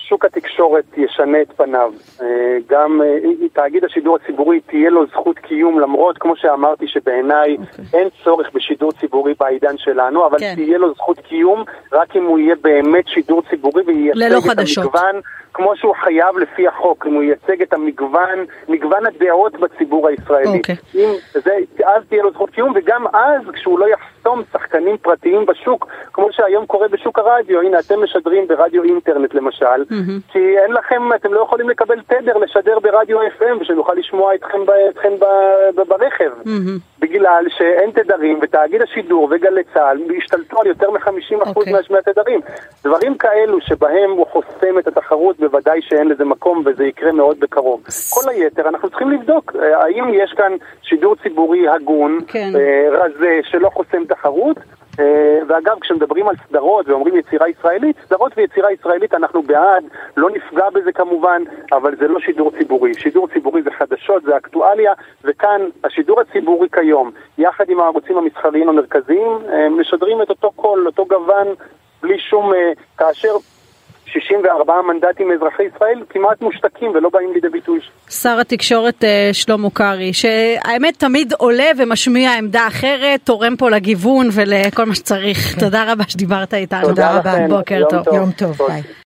שוק 0.08 0.24
התקשורת 0.24 0.84
ישנה 0.96 1.42
את 1.42 1.52
פניו. 1.56 1.92
אה, 2.22 2.26
גם 2.68 3.02
אה, 3.02 3.48
תאגיד 3.52 3.84
השידור 3.84 4.18
הציבורי 4.22 4.60
תהיה 4.60 4.90
לו 4.90 5.06
זכות 5.06 5.38
קיום, 5.38 5.80
למרות, 5.80 6.18
כמו 6.18 6.36
שאמרתי, 6.36 6.88
שבעיניי 6.88 7.56
אין 7.94 8.08
צורך 8.24 8.50
בשידור 8.54 8.92
ציבורי 8.92 9.34
בעידן 9.40 9.78
שלנו, 9.78 10.26
אבל 10.26 10.38
כן. 10.38 10.54
תהיה 10.54 10.78
לו 10.78 10.94
זכות 10.94 11.18
קיום 11.18 11.64
רק 11.92 12.16
אם 12.16 12.24
הוא 12.24 12.38
יהיה 12.38 12.54
באמת 12.62 13.08
שידור 13.08 13.42
ציבורי 13.50 13.82
וייצג 13.86 14.36
את 14.36 14.42
חדשות. 14.42 14.84
המגוון, 14.84 15.20
כמו 15.54 15.76
שהוא 15.76 15.94
חייב 15.94 16.38
לפי 16.38 16.68
החוק, 16.68 17.06
אם 17.06 17.14
הוא 17.14 17.22
ייצג 17.22 17.62
את 17.62 17.72
המגוון, 17.72 18.44
מגוון 18.68 19.06
הדעות 19.06 19.60
בציבור 19.60 20.08
הישראלי. 20.08 20.58
אוקיי. 20.58 20.76
אם 20.94 21.08
זה, 21.32 21.56
אז 21.84 22.02
תהיה 22.08 22.22
לו 22.22 22.32
זכות 22.32 22.50
קיום, 22.50 22.72
וגם 22.74 23.06
אז, 23.12 23.42
כשהוא 23.52 23.78
לא 23.78 23.86
יחסום 23.88 24.42
שחקנים 24.52 24.96
פרטיים 24.96 25.46
בשוק, 25.46 25.86
כמו 26.12 26.28
שהיום 26.32 26.66
קורה 26.66 26.88
בשוק 26.88 27.18
הרדיו, 27.18 27.60
הנה 27.60 27.78
אתם 27.78 28.02
משדרים 28.04 28.48
ברדיו 28.48 28.82
אינטרנט 28.82 29.34
למשל, 29.34 29.84
כי 30.28 30.58
אין 30.58 30.72
לכם, 30.72 31.02
אתם 31.14 31.34
לא 31.34 31.40
יכולים 31.40 31.68
לקבל 31.70 32.00
תדר 32.00 32.38
לשדר 32.38 32.78
ברדיו 32.78 33.18
FM, 33.22 33.60
ושנוכל 33.60 33.94
לשמוע 33.94 34.34
אתכם, 34.34 34.66
ב, 34.66 34.70
אתכם 34.90 35.12
ב, 35.18 35.24
ב, 35.74 35.88
ברכב. 35.88 36.30
בגלל 37.00 37.44
שאין 37.48 37.90
תדרים, 37.90 38.38
ותאגיד 38.42 38.82
השידור 38.82 39.28
וגלי 39.30 39.62
צה"ל 39.74 39.98
השתלטו 40.18 40.60
על 40.60 40.66
יותר 40.66 40.90
מ-50% 40.90 41.48
אוקיי. 41.56 41.74
okay. 41.74 41.92
מהתדרים. 41.92 42.40
דברים 42.84 43.18
כאלו 43.18 43.60
שבהם 43.60 44.10
הוא 44.10 44.26
חוסם 44.26 44.78
את 44.78 44.86
התחרות, 44.86 45.36
בוודאי 45.44 45.82
שאין 45.82 46.08
לזה 46.08 46.24
מקום, 46.24 46.62
וזה 46.66 46.84
יקרה 46.84 47.12
מאוד 47.12 47.40
בקרוב. 47.40 47.82
כל 48.10 48.30
היתר, 48.30 48.68
אנחנו 48.68 48.88
צריכים 48.88 49.10
לבדוק 49.10 49.56
אה, 49.56 49.82
האם 49.82 50.04
יש 50.14 50.32
כאן 50.36 50.52
שידור 50.82 51.16
ציבורי 51.22 51.68
הגון, 51.68 52.18
כן. 52.26 52.50
אה, 52.54 52.88
רזה, 52.90 53.40
שלא 53.42 53.70
חוסם 53.74 54.04
תחרות, 54.04 54.56
אה, 55.00 55.38
ואגב, 55.48 55.78
כשמדברים 55.80 56.28
על 56.28 56.34
סדרות 56.48 56.88
ואומרים 56.88 57.16
יצירה 57.16 57.48
ישראלית, 57.48 57.96
סדרות 58.06 58.32
ויצירה 58.36 58.72
ישראלית 58.72 59.14
אנחנו 59.14 59.42
בעד, 59.42 59.84
לא 60.16 60.30
נפגע 60.30 60.70
בזה 60.70 60.92
כמובן, 60.92 61.42
אבל 61.72 61.96
זה 61.96 62.08
לא 62.08 62.20
שידור 62.20 62.50
ציבורי. 62.50 62.94
שידור 62.94 63.28
ציבורי 63.28 63.62
זה 63.62 63.70
חדשות, 63.70 64.22
זה 64.22 64.36
אקטואליה, 64.36 64.92
וכאן 65.24 65.60
השידור 65.84 66.20
הציבורי 66.20 66.68
כיום, 66.72 67.10
יחד 67.38 67.64
עם 67.68 67.80
הערוצים 67.80 68.16
המסחריים 68.18 68.68
המרכזיים, 68.68 69.38
משדרים 69.80 70.22
את 70.22 70.30
אותו 70.30 70.50
קול, 70.50 70.86
אותו 70.86 71.06
גוון, 71.06 71.46
בלי 72.02 72.18
שום... 72.18 72.52
כאשר 72.98 73.34
64 74.14 74.72
מנדטים 74.82 75.28
מאזרחי 75.28 75.62
ישראל 75.62 76.02
כמעט 76.10 76.42
מושתקים 76.42 76.90
ולא 76.90 77.08
באים 77.12 77.32
לידי 77.34 77.48
ביטוי. 77.48 77.80
שר 78.10 78.38
התקשורת 78.40 79.04
אה, 79.04 79.30
שלמה 79.32 79.70
קרעי, 79.72 80.12
שהאמת 80.12 80.98
תמיד 80.98 81.32
עולה 81.38 81.70
ומשמיע 81.78 82.34
עמדה 82.38 82.66
אחרת, 82.66 83.20
תורם 83.24 83.56
פה 83.56 83.70
לגיוון 83.70 84.28
ולכל 84.32 84.84
מה 84.84 84.94
שצריך. 84.94 85.58
תודה 85.58 85.92
רבה 85.92 86.04
שדיברת 86.08 86.54
איתנו. 86.54 86.88
תודה 86.88 87.18
רבה. 87.18 87.48
בוקר 87.48 87.82
טוב. 87.90 88.14
יום 88.14 88.30
טוב. 88.30 88.58
ביי. 88.68 88.82